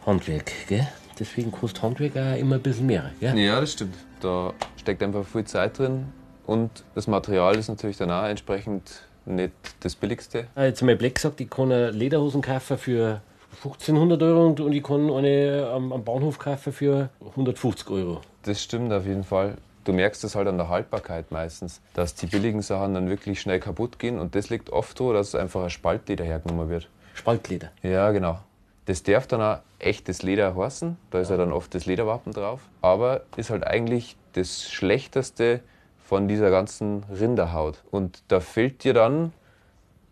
Handwerk, 0.05 0.51
gell? 0.67 0.87
Deswegen 1.23 1.51
kostet 1.53 1.81
Handwerk 1.81 2.17
auch 2.17 2.37
immer 2.37 2.55
ein 2.55 2.61
bisschen 2.61 2.85
mehr, 2.85 3.11
gell? 3.21 3.37
ja, 3.39 3.61
das 3.61 3.71
stimmt. 3.71 3.95
Da 4.19 4.53
steckt 4.75 5.01
einfach 5.01 5.25
viel 5.25 5.45
Zeit 5.45 5.79
drin. 5.79 6.07
Und 6.45 6.83
das 6.95 7.07
Material 7.07 7.55
ist 7.55 7.69
natürlich 7.69 7.95
dann 7.95 8.11
auch 8.11 8.25
entsprechend 8.25 9.03
nicht 9.25 9.53
das 9.79 9.95
billigste. 9.95 10.47
Ah, 10.55 10.65
Jetzt 10.65 10.81
mal 10.81 10.97
Black 10.97 11.15
gesagt, 11.15 11.39
ich 11.39 11.49
kann 11.49 11.71
eine 11.71 11.91
Lederhosen 11.91 12.41
kaufen 12.41 12.77
für 12.77 13.21
1500 13.63 14.21
Euro 14.21 14.47
und, 14.47 14.59
und 14.59 14.73
ich 14.73 14.83
kann 14.83 15.09
eine 15.09 15.69
am, 15.73 15.93
am 15.93 16.03
Bahnhof 16.03 16.39
kaufen 16.39 16.73
für 16.73 17.09
150 17.21 17.89
Euro. 17.89 18.19
Das 18.41 18.61
stimmt 18.61 18.91
auf 18.91 19.05
jeden 19.05 19.23
Fall. 19.23 19.55
Du 19.85 19.93
merkst 19.93 20.25
es 20.25 20.35
halt 20.35 20.49
an 20.49 20.57
der 20.57 20.67
Haltbarkeit 20.67 21.31
meistens, 21.31 21.79
dass 21.93 22.15
die 22.15 22.25
billigen 22.25 22.61
Sachen 22.61 22.93
dann 22.95 23.09
wirklich 23.09 23.39
schnell 23.39 23.61
kaputt 23.61 23.97
gehen. 23.97 24.19
Und 24.19 24.35
das 24.35 24.49
liegt 24.49 24.71
oft 24.71 24.97
so, 24.97 25.13
dass 25.13 25.35
einfach 25.35 25.63
ein 25.63 25.69
Spaltleder 25.69 26.25
hergenommen 26.25 26.67
wird. 26.69 26.89
Spaltleder. 27.13 27.71
Ja, 27.81 28.11
genau. 28.11 28.39
Das 28.85 29.03
darf 29.03 29.27
dann 29.27 29.41
auch 29.41 29.59
echtes 29.79 30.23
Leder 30.23 30.55
heißen. 30.55 30.97
Da 31.11 31.19
ist 31.19 31.31
ja 31.31 31.37
dann 31.37 31.51
oft 31.51 31.73
das 31.73 31.85
Lederwappen 31.85 32.33
drauf. 32.33 32.61
Aber 32.81 33.21
ist 33.37 33.49
halt 33.49 33.65
eigentlich 33.65 34.17
das 34.33 34.69
Schlechteste 34.69 35.61
von 36.03 36.27
dieser 36.27 36.49
ganzen 36.49 37.03
Rinderhaut. 37.03 37.83
Und 37.91 38.23
da 38.27 38.39
fehlt 38.39 38.83
dir 38.83 38.93
dann 38.93 39.31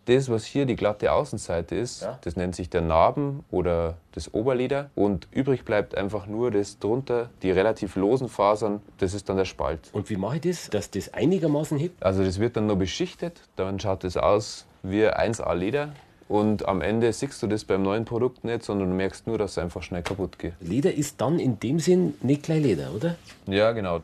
das, 0.06 0.30
was 0.30 0.46
hier 0.46 0.66
die 0.66 0.76
glatte 0.76 1.12
Außenseite 1.12 1.76
ist. 1.76 2.02
Ja. 2.02 2.18
Das 2.22 2.36
nennt 2.36 2.56
sich 2.56 2.70
der 2.70 2.82
Narben 2.82 3.44
oder 3.52 3.98
das 4.14 4.34
Oberleder. 4.34 4.90
Und 4.96 5.28
übrig 5.32 5.64
bleibt 5.64 5.96
einfach 5.96 6.26
nur 6.26 6.50
das 6.52 6.80
drunter, 6.80 7.30
die 7.44 7.52
relativ 7.52 7.96
losen 7.96 8.28
Fasern. 8.28 8.82
Das 8.98 9.14
ist 9.14 9.30
dann 9.30 9.38
der 9.38 9.46
Spalt. 9.46 9.90
Und 9.94 10.10
wie 10.10 10.18
mache 10.18 10.38
ich 10.38 10.42
das, 10.42 10.70
dass 10.70 10.90
das 10.90 11.14
einigermaßen 11.14 11.78
hebt? 11.78 12.04
Also 12.04 12.24
das 12.24 12.40
wird 12.40 12.58
dann 12.58 12.68
nur 12.68 12.78
beschichtet, 12.78 13.42
dann 13.56 13.80
schaut 13.80 14.04
es 14.04 14.18
aus 14.18 14.66
wie 14.84 15.06
1A 15.06 15.54
Leder 15.54 15.94
und 16.32 16.66
am 16.66 16.82
Ende 16.82 17.12
siehst 17.12 17.44
du 17.44 17.48
das 17.48 17.66
beim 17.66 17.84
neuen 17.84 18.06
Produkt 18.06 18.46
nicht, 18.46 18.64
sondern 18.64 18.90
du 18.90 18.96
merkst 18.96 19.28
nur, 19.28 19.38
dass 19.38 19.52
es 19.52 19.58
einfach 19.58 19.84
schnell 19.84 20.02
kaputt 20.02 20.40
geht. 20.40 20.54
Leder 20.62 20.94
ist 20.94 21.20
dann 21.20 21.40
in 21.40 21.60
dem 21.60 21.80
Sinn 21.80 22.14
nicht 22.22 22.44
gleich 22.44 22.64
Leder, 22.64 22.92
oder? 22.96 23.18
Ja, 23.48 23.74
genau. 23.74 24.00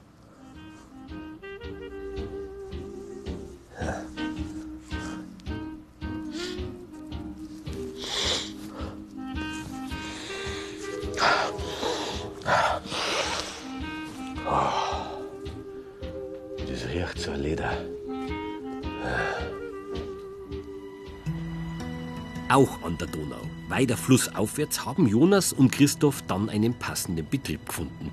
Auch 22.57 22.81
an 22.81 22.97
der 22.97 23.05
Donau, 23.05 23.41
weiter 23.67 23.95
flussaufwärts, 23.95 24.83
haben 24.83 25.05
Jonas 25.05 25.53
und 25.53 25.71
Christoph 25.71 26.23
dann 26.23 26.49
einen 26.49 26.73
passenden 26.73 27.29
Betrieb 27.29 27.63
gefunden. 27.67 28.11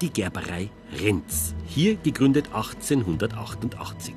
Die 0.00 0.10
Gerberei 0.10 0.70
Renz, 0.96 1.56
hier 1.66 1.96
gegründet 1.96 2.46
1888. 2.54 4.14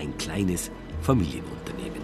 Ein 0.00 0.18
kleines 0.18 0.72
Familienunternehmen. 1.00 2.02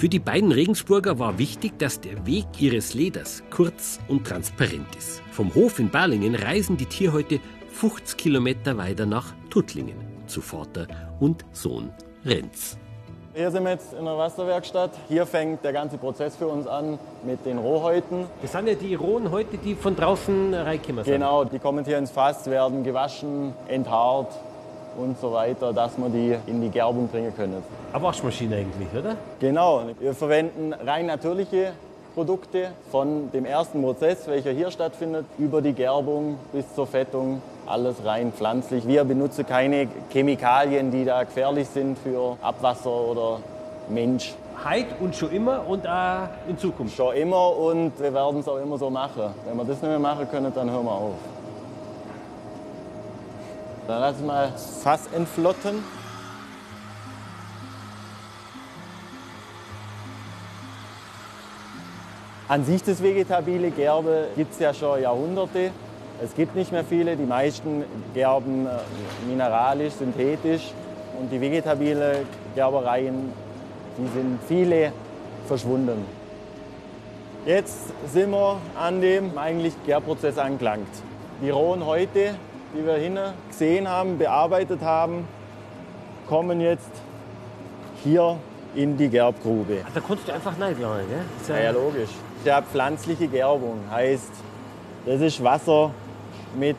Für 0.00 0.08
die 0.08 0.18
beiden 0.18 0.50
Regensburger 0.50 1.18
war 1.18 1.38
wichtig, 1.38 1.78
dass 1.78 2.00
der 2.00 2.24
Weg 2.24 2.46
ihres 2.58 2.94
Leders 2.94 3.42
kurz 3.50 3.98
und 4.08 4.26
transparent 4.26 4.96
ist. 4.96 5.20
Vom 5.30 5.54
Hof 5.54 5.78
in 5.78 5.90
Balingen 5.90 6.34
reisen 6.34 6.78
die 6.78 6.86
Tierhäute 6.86 7.38
50 7.72 8.16
Kilometer 8.16 8.78
weiter 8.78 9.04
nach 9.04 9.34
Tuttlingen 9.50 9.96
zu 10.26 10.40
Vater 10.40 10.86
und 11.20 11.44
Sohn 11.52 11.90
Renz. 12.24 12.78
Hier 13.34 13.50
sind 13.50 13.62
wir 13.62 13.72
jetzt 13.72 13.92
in 13.92 14.06
der 14.06 14.16
Wasserwerkstatt. 14.16 14.92
Hier 15.06 15.26
fängt 15.26 15.62
der 15.64 15.74
ganze 15.74 15.98
Prozess 15.98 16.34
für 16.34 16.46
uns 16.46 16.66
an 16.66 16.98
mit 17.26 17.44
den 17.44 17.58
Rohhäuten. 17.58 18.24
Das 18.40 18.52
sind 18.52 18.68
ja 18.68 18.74
die 18.76 18.94
rohen 18.94 19.30
Häute, 19.30 19.58
die 19.58 19.74
von 19.74 19.96
draußen 19.96 20.54
reinkommen 20.54 21.04
sind. 21.04 21.12
Genau, 21.12 21.44
die 21.44 21.58
kommen 21.58 21.84
hier 21.84 21.98
ins 21.98 22.10
Fass, 22.10 22.46
werden 22.46 22.84
gewaschen, 22.84 23.52
enthaart 23.68 24.32
und 24.96 25.18
so 25.18 25.32
weiter, 25.32 25.72
dass 25.72 25.96
wir 25.96 26.08
die 26.08 26.36
in 26.46 26.60
die 26.60 26.70
Gerbung 26.70 27.08
bringen 27.08 27.34
können. 27.34 27.62
Eine 27.92 28.02
Waschmaschine 28.02 28.56
eigentlich, 28.56 28.88
oder? 28.96 29.16
Genau, 29.38 29.82
wir 29.98 30.14
verwenden 30.14 30.72
rein 30.72 31.06
natürliche 31.06 31.72
Produkte 32.14 32.72
von 32.90 33.30
dem 33.32 33.44
ersten 33.44 33.82
Prozess, 33.82 34.26
welcher 34.26 34.50
hier 34.50 34.70
stattfindet, 34.70 35.26
über 35.38 35.62
die 35.62 35.72
Gerbung 35.72 36.38
bis 36.52 36.64
zur 36.74 36.86
Fettung, 36.86 37.40
alles 37.66 38.04
rein 38.04 38.32
pflanzlich. 38.32 38.86
Wir 38.86 39.04
benutzen 39.04 39.46
keine 39.46 39.88
Chemikalien, 40.10 40.90
die 40.90 41.04
da 41.04 41.22
gefährlich 41.22 41.68
sind 41.68 41.98
für 41.98 42.36
Abwasser 42.42 42.90
oder 42.90 43.38
Mensch. 43.88 44.34
Heute 44.62 44.94
und 45.00 45.16
schon 45.16 45.30
immer 45.30 45.66
und 45.66 45.86
auch 45.86 46.28
in 46.48 46.58
Zukunft. 46.58 46.96
Schon 46.96 47.14
immer 47.14 47.56
und 47.56 47.98
wir 47.98 48.12
werden 48.12 48.40
es 48.40 48.48
auch 48.48 48.58
immer 48.58 48.76
so 48.76 48.90
machen. 48.90 49.32
Wenn 49.46 49.56
wir 49.56 49.64
das 49.64 49.80
nicht 49.80 49.88
mehr 49.88 49.98
machen 49.98 50.28
können, 50.30 50.52
dann 50.54 50.70
hören 50.70 50.84
wir 50.84 50.92
auf. 50.92 51.14
Dann 53.90 54.02
lass 54.02 54.20
mal 54.20 54.50
das 54.52 54.82
Fass 54.84 55.08
entflotten. 55.12 55.82
An 62.46 62.64
sich 62.64 62.84
das 62.84 63.02
vegetabile 63.02 63.72
Gerbe 63.72 64.28
gibt 64.36 64.52
es 64.52 64.60
ja 64.60 64.72
schon 64.72 65.02
Jahrhunderte. 65.02 65.72
Es 66.22 66.36
gibt 66.36 66.54
nicht 66.54 66.70
mehr 66.70 66.84
viele, 66.84 67.16
die 67.16 67.24
meisten 67.24 67.82
gerben 68.14 68.68
äh, 68.68 68.70
mineralisch, 69.28 69.94
synthetisch. 69.94 70.70
Und 71.18 71.32
die 71.32 71.40
vegetabile 71.40 72.18
Gerbereien, 72.54 73.32
die 73.98 74.06
sind 74.06 74.38
viele 74.46 74.92
verschwunden. 75.48 76.04
Jetzt 77.44 77.92
sind 78.06 78.30
wir 78.30 78.58
an 78.78 79.00
dem 79.00 79.36
eigentlich 79.36 79.74
Gärprozess 79.84 80.38
angelangt. 80.38 80.86
Die 81.42 81.50
rohen 81.50 81.84
Häute, 81.84 82.36
die 82.74 82.84
wir 82.86 82.94
hinten 82.94 83.32
gesehen 83.48 83.88
haben, 83.88 84.18
bearbeitet 84.18 84.80
haben, 84.82 85.26
kommen 86.28 86.60
jetzt 86.60 86.90
hier 88.02 88.36
in 88.74 88.96
die 88.96 89.08
Gerbgrube. 89.08 89.82
Ah, 89.84 89.90
Da 89.94 90.00
kannst 90.00 90.28
du 90.28 90.32
einfach 90.32 90.52
reinladen, 90.52 91.08
gell? 91.08 91.18
Ist 91.40 91.48
Ja, 91.48 91.58
ja, 91.58 91.70
logisch. 91.72 92.10
Der 92.44 92.62
pflanzliche 92.62 93.26
Gerbung 93.28 93.80
heißt, 93.90 94.30
das 95.06 95.20
ist 95.20 95.42
Wasser 95.42 95.90
mit 96.58 96.76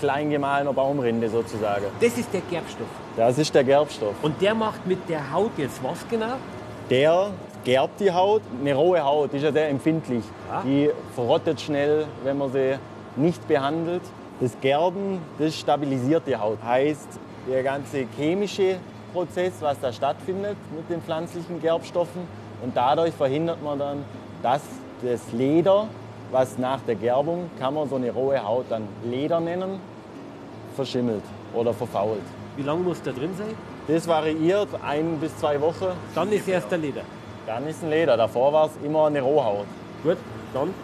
klein 0.00 0.30
gemahlener 0.30 0.72
Baumrinde 0.72 1.28
sozusagen. 1.28 1.84
Das 2.00 2.16
ist 2.16 2.32
der 2.32 2.40
Gerbstoff. 2.42 2.86
Das 3.16 3.36
ist 3.38 3.54
der 3.54 3.64
Gerbstoff. 3.64 4.14
Und 4.22 4.40
der 4.40 4.54
macht 4.54 4.86
mit 4.86 5.08
der 5.08 5.32
Haut 5.32 5.50
jetzt 5.56 5.82
was 5.82 6.06
genau? 6.08 6.34
Der 6.88 7.30
gerbt 7.64 8.00
die 8.00 8.10
Haut. 8.12 8.42
Eine 8.60 8.74
rohe 8.74 9.04
Haut 9.04 9.34
ist 9.34 9.42
ja 9.42 9.52
sehr 9.52 9.68
empfindlich. 9.68 10.24
Ah. 10.50 10.62
Die 10.64 10.90
verrottet 11.14 11.60
schnell, 11.60 12.06
wenn 12.24 12.38
man 12.38 12.50
sie 12.52 12.76
nicht 13.16 13.46
behandelt. 13.48 14.02
Das 14.40 14.56
Gerben, 14.60 15.20
das 15.38 15.56
stabilisiert 15.58 16.22
die 16.26 16.36
Haut. 16.36 16.58
Heißt, 16.64 17.18
der 17.50 17.62
ganze 17.62 18.06
chemische 18.16 18.76
Prozess, 19.12 19.54
was 19.60 19.80
da 19.80 19.92
stattfindet 19.92 20.56
mit 20.76 20.88
den 20.88 21.02
pflanzlichen 21.02 21.60
Gerbstoffen. 21.60 22.22
Und 22.62 22.76
dadurch 22.76 23.14
verhindert 23.14 23.62
man 23.62 23.78
dann, 23.78 24.04
dass 24.42 24.62
das 25.02 25.20
Leder, 25.32 25.88
was 26.30 26.58
nach 26.58 26.80
der 26.82 26.94
Gerbung, 26.94 27.50
kann 27.58 27.74
man 27.74 27.88
so 27.88 27.96
eine 27.96 28.10
rohe 28.12 28.42
Haut 28.44 28.66
dann 28.68 28.82
Leder 29.04 29.40
nennen, 29.40 29.80
verschimmelt 30.76 31.24
oder 31.54 31.72
verfault. 31.72 32.20
Wie 32.56 32.62
lange 32.62 32.82
muss 32.82 33.02
der 33.02 33.14
drin 33.14 33.30
sein? 33.36 33.54
Das 33.88 34.06
variiert 34.06 34.68
ein 34.86 35.18
bis 35.18 35.36
zwei 35.38 35.60
Wochen. 35.60 35.86
Dann 36.14 36.30
ist 36.30 36.46
erst 36.46 36.70
der 36.70 36.78
Leder. 36.78 37.02
Dann 37.46 37.66
ist 37.66 37.82
ein 37.82 37.90
Leder. 37.90 38.16
Davor 38.16 38.52
war 38.52 38.66
es 38.66 38.72
immer 38.84 39.06
eine 39.06 39.20
Rohhaut. 39.20 39.66
Gut, 40.04 40.18
dann 40.52 40.74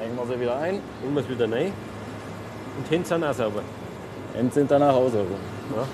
Legen 0.00 0.16
wir 0.16 0.26
sie 0.26 0.40
wieder 0.40 0.58
ein. 0.58 0.80
nehmen 1.02 1.14
wir 1.14 1.22
es 1.22 1.28
wieder 1.28 1.52
rein. 1.52 1.72
Und 2.78 2.90
Hände 2.90 3.06
sind 3.06 3.24
auch 3.24 3.34
sauber. 3.34 3.62
Und 4.38 4.52
sind 4.52 4.70
dann 4.70 4.80
nach 4.80 4.94
Hause. 4.94 5.24
Ja. 5.76 5.84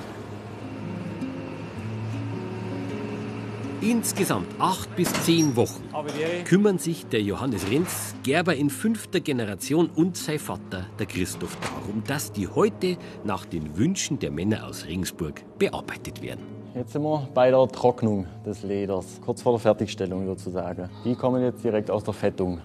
Insgesamt 3.80 4.48
acht 4.58 4.96
bis 4.96 5.12
zehn 5.24 5.54
Wochen 5.54 5.82
kümmern 6.44 6.78
sich 6.78 7.06
der 7.06 7.22
Johannes 7.22 7.70
Renz, 7.70 8.16
Gerber 8.24 8.56
in 8.56 8.70
fünfter 8.70 9.20
Generation 9.20 9.88
und 9.94 10.16
sein 10.16 10.40
Vater, 10.40 10.86
der 10.98 11.06
Christoph, 11.06 11.56
darum, 11.60 12.02
dass 12.04 12.32
die 12.32 12.48
heute 12.48 12.96
nach 13.22 13.44
den 13.44 13.78
Wünschen 13.78 14.18
der 14.18 14.32
Männer 14.32 14.66
aus 14.66 14.86
Regensburg 14.86 15.42
bearbeitet 15.60 16.22
werden. 16.22 16.44
Jetzt 16.74 16.92
sind 16.92 17.02
wir 17.02 17.28
bei 17.32 17.50
der 17.50 17.68
Trocknung 17.68 18.26
des 18.44 18.64
Leders, 18.64 19.20
kurz 19.24 19.42
vor 19.42 19.52
der 19.52 19.60
Fertigstellung 19.60 20.26
sozusagen. 20.26 20.90
Die 21.04 21.14
kommen 21.14 21.42
jetzt 21.42 21.62
direkt 21.62 21.90
aus 21.90 22.02
der 22.02 22.14
Fettung. 22.14 22.60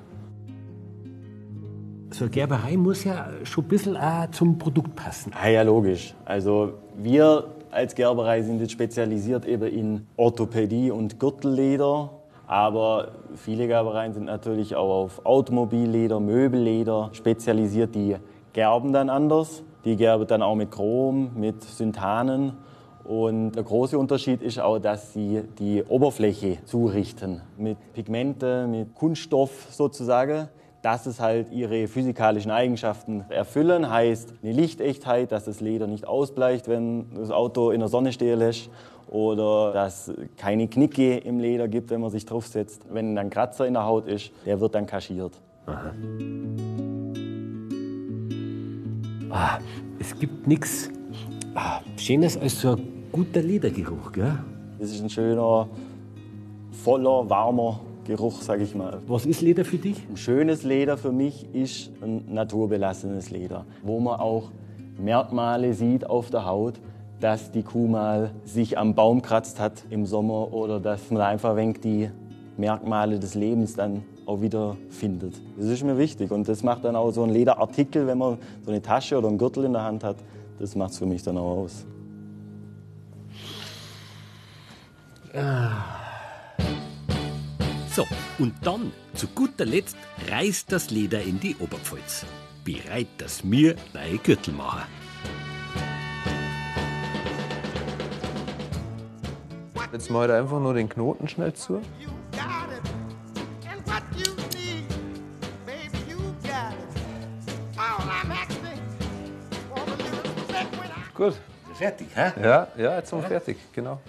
So 2.13 2.29
Gerberei 2.29 2.77
muss 2.77 3.03
ja 3.03 3.27
schon 3.43 3.65
ein 3.65 3.67
bisschen 3.67 3.97
auch 3.97 4.29
zum 4.31 4.57
Produkt 4.57 4.95
passen. 4.95 5.31
Ah 5.39 5.47
ja, 5.47 5.63
logisch. 5.63 6.13
Also 6.25 6.73
wir 6.95 7.45
als 7.71 7.95
Gerberei 7.95 8.41
sind 8.43 8.61
jetzt 8.61 8.71
spezialisiert 8.71 9.45
eben 9.45 9.67
in 9.67 10.07
Orthopädie 10.15 10.91
und 10.91 11.19
Gürtelleder. 11.19 12.11
Aber 12.45 13.13
viele 13.35 13.67
Gerbereien 13.67 14.13
sind 14.13 14.25
natürlich 14.25 14.75
auch 14.75 15.03
auf 15.03 15.25
Automobilleder, 15.25 16.19
Möbelleder 16.19 17.09
spezialisiert. 17.13 17.95
Die 17.95 18.15
gerben 18.53 18.93
dann 18.93 19.09
anders. 19.09 19.63
Die 19.85 19.95
gerben 19.95 20.27
dann 20.27 20.43
auch 20.43 20.55
mit 20.55 20.71
Chrom, 20.71 21.31
mit 21.35 21.63
Synthanen. 21.63 22.53
Und 23.03 23.53
der 23.53 23.63
große 23.63 23.97
Unterschied 23.97 24.41
ist 24.41 24.59
auch, 24.59 24.79
dass 24.79 25.13
sie 25.13 25.41
die 25.57 25.83
Oberfläche 25.83 26.59
zurichten. 26.63 27.41
Mit 27.57 27.77
Pigmente, 27.93 28.67
mit 28.67 28.93
Kunststoff 28.93 29.67
sozusagen 29.71 30.47
dass 30.83 31.05
es 31.05 31.19
halt 31.21 31.49
ihre 31.51 31.87
physikalischen 31.87 32.51
Eigenschaften 32.51 33.23
erfüllen. 33.29 33.89
Heißt 33.89 34.33
eine 34.43 34.51
Lichtechtheit, 34.51 35.31
dass 35.31 35.45
das 35.45 35.61
Leder 35.61 35.87
nicht 35.87 36.05
ausbleicht, 36.05 36.67
wenn 36.67 37.05
das 37.15 37.31
Auto 37.31 37.71
in 37.71 37.79
der 37.79 37.87
Sonne 37.87 38.11
stehen 38.11 38.37
lässt. 38.37 38.69
Oder 39.09 39.71
dass 39.71 40.11
keine 40.37 40.67
Knicke 40.67 41.17
im 41.17 41.39
Leder 41.39 41.69
gibt, 41.69 41.89
wenn 41.89 42.01
man 42.01 42.11
sich 42.11 42.25
draufsetzt. 42.25 42.81
Wenn 42.91 43.15
dann 43.15 43.29
Kratzer 43.29 43.65
in 43.65 43.73
der 43.73 43.85
Haut 43.85 44.07
ist, 44.07 44.31
der 44.45 44.59
wird 44.59 44.75
dann 44.75 44.85
kaschiert. 44.85 45.39
Ah, 49.29 49.59
es 49.99 50.19
gibt 50.19 50.47
nichts 50.47 50.89
ah, 51.55 51.79
Schönes 51.95 52.37
als 52.37 52.59
so 52.59 52.71
ein 52.71 53.05
guter 53.09 53.41
Ledergeruch, 53.41 54.11
gell? 54.11 54.37
Das 54.79 54.91
ist 54.91 55.01
ein 55.01 55.09
schöner, 55.09 55.69
voller, 56.71 57.29
warmer 57.29 57.79
Geruch, 58.05 58.41
sag 58.41 58.59
ich 58.59 58.75
mal. 58.75 59.01
Was 59.07 59.25
ist 59.25 59.41
Leder 59.41 59.63
für 59.63 59.77
dich? 59.77 59.97
Ein 60.09 60.17
schönes 60.17 60.63
Leder 60.63 60.97
für 60.97 61.13
mich 61.13 61.47
ist 61.53 61.91
ein 62.01 62.33
naturbelassenes 62.33 63.29
Leder, 63.29 63.65
wo 63.81 63.99
man 63.99 64.19
auch 64.19 64.51
Merkmale 64.97 65.73
sieht 65.73 66.09
auf 66.09 66.29
der 66.29 66.45
Haut, 66.45 66.81
dass 67.21 67.51
die 67.51 67.63
Kuh 67.63 67.87
mal 67.87 68.31
sich 68.43 68.77
am 68.77 68.95
Baum 68.95 69.21
kratzt 69.21 69.59
hat 69.59 69.85
im 69.89 70.05
Sommer 70.05 70.53
oder 70.53 70.81
dass 70.81 71.11
man 71.11 71.21
einfach 71.21 71.51
ein 71.51 71.57
wenig 71.57 71.79
die 71.79 72.09
Merkmale 72.57 73.19
des 73.19 73.35
Lebens 73.35 73.75
dann 73.75 74.03
auch 74.25 74.41
wieder 74.41 74.75
findet. 74.89 75.35
Das 75.57 75.67
ist 75.67 75.83
mir 75.83 75.97
wichtig 75.97 76.31
und 76.31 76.47
das 76.49 76.61
macht 76.61 76.83
dann 76.83 76.97
auch 76.97 77.11
so 77.11 77.23
ein 77.23 77.29
Lederartikel, 77.29 78.05
wenn 78.07 78.17
man 78.17 78.37
so 78.63 78.71
eine 78.71 78.81
Tasche 78.81 79.17
oder 79.17 79.29
einen 79.29 79.37
Gürtel 79.37 79.63
in 79.63 79.73
der 79.73 79.83
Hand 79.83 80.03
hat, 80.03 80.17
das 80.59 80.75
macht 80.75 80.91
es 80.91 80.97
für 80.97 81.05
mich 81.05 81.23
dann 81.23 81.37
auch 81.37 81.63
aus. 81.63 81.85
So, 87.95 88.07
und 88.39 88.55
dann, 88.65 88.91
zu 89.13 89.27
guter 89.27 89.65
Letzt, 89.65 89.95
reißt 90.27 90.71
das 90.71 90.89
Leder 90.89 91.21
in 91.21 91.39
die 91.39 91.55
Oberpfalz. 91.57 92.25
Bereit, 92.63 93.05
dass 93.19 93.43
wir 93.43 93.75
neue 93.93 94.17
Gürtel 94.17 94.55
machen. 94.55 94.81
Jetzt 99.91 100.09
mache 100.09 100.23
ich 100.23 100.31
da 100.31 100.39
einfach 100.39 100.59
nur 100.59 100.73
den 100.73 100.89
Knoten 100.89 101.27
schnell 101.27 101.53
zu. 101.53 101.83
Gut. 111.13 111.35
Fertig, 111.75 112.07
hä? 112.15 112.31
Ja, 112.41 112.67
ja, 112.75 112.95
jetzt 112.97 113.11
sind 113.11 113.21
wir 113.21 113.27
fertig, 113.27 113.57
genau. 113.71 114.01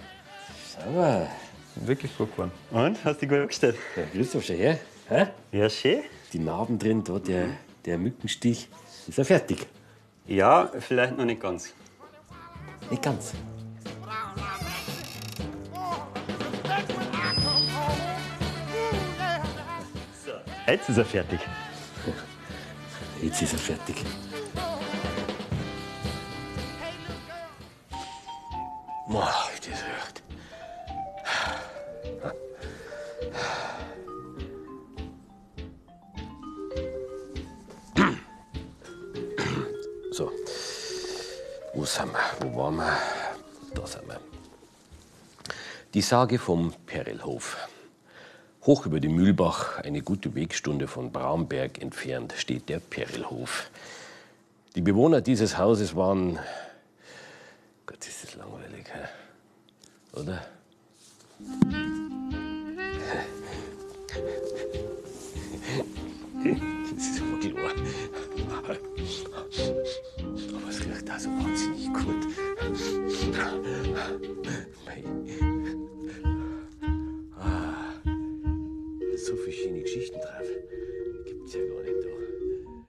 Sauber. 0.75 1.27
Wirklich 1.75 2.17
gut 2.17 2.31
geworden. 2.31 2.51
Und? 2.71 3.03
Hast 3.03 3.17
du 3.17 3.25
dich 3.25 3.29
gut 3.29 3.39
angestellt? 3.39 3.75
Ja, 3.95 4.03
grüß 4.13 4.31
dich 4.31 4.45
schon 4.45 4.55
her. 4.55 4.79
Hä? 5.09 5.27
Ja, 5.51 5.69
schön. 5.69 6.03
Die 6.31 6.39
Narben 6.39 6.79
drin, 6.79 7.03
da 7.03 7.19
der, 7.19 7.49
der 7.85 7.97
Mückenstich. 7.97 8.69
Ist 9.07 9.17
er 9.17 9.25
fertig? 9.25 9.67
Ja, 10.25 10.71
vielleicht 10.79 11.17
noch 11.17 11.25
nicht 11.25 11.41
ganz. 11.41 11.73
Nicht 12.89 13.03
ganz. 13.03 13.33
Jetzt 20.67 20.89
ist 20.89 20.97
er 20.97 21.05
fertig. 21.05 21.39
Jetzt 23.21 23.41
ist 23.41 23.53
er 23.53 23.59
fertig. 23.59 23.95
Boah, 29.07 29.33
das 29.59 29.67
riecht. 29.67 30.23
Sind 41.95 42.11
wir? 42.11 42.19
Wo 42.41 42.57
waren 42.57 42.75
wir? 42.75 42.97
Da 43.73 43.87
sind 43.87 44.05
wir. 44.07 44.19
Die 45.93 46.01
Sage 46.01 46.39
vom 46.39 46.73
Perelhof. 46.85 47.55
Hoch 48.65 48.85
über 48.85 48.99
dem 48.99 49.15
Mühlbach, 49.15 49.79
eine 49.79 50.01
gute 50.01 50.35
Wegstunde 50.35 50.87
von 50.87 51.13
Braunberg 51.13 51.81
entfernt, 51.81 52.33
steht 52.37 52.67
der 52.67 52.79
Perelhof. 52.79 53.71
Die 54.75 54.81
Bewohner 54.81 55.21
dieses 55.21 55.57
Hauses 55.57 55.95
waren. 55.95 56.37
Gott, 57.85 58.05
ist 58.05 58.23
das 58.23 58.35
langweilig, 58.35 58.87
oder? 60.13 60.45
Das 66.95 67.07
ist 67.07 67.21
aber 67.21 67.39
klar 67.39 67.55
also 71.15 71.29
wahnsinnig 71.29 71.93
gut. 71.93 72.27
Ah, 77.39 77.93
so 79.15 79.35
viele 79.37 79.51
schöne 79.53 79.81
Geschichten 79.81 80.19
drauf. 80.19 80.47
Gibt's 81.25 81.53
ja 81.53 81.61
gar 81.67 81.83
nicht. 81.83 81.94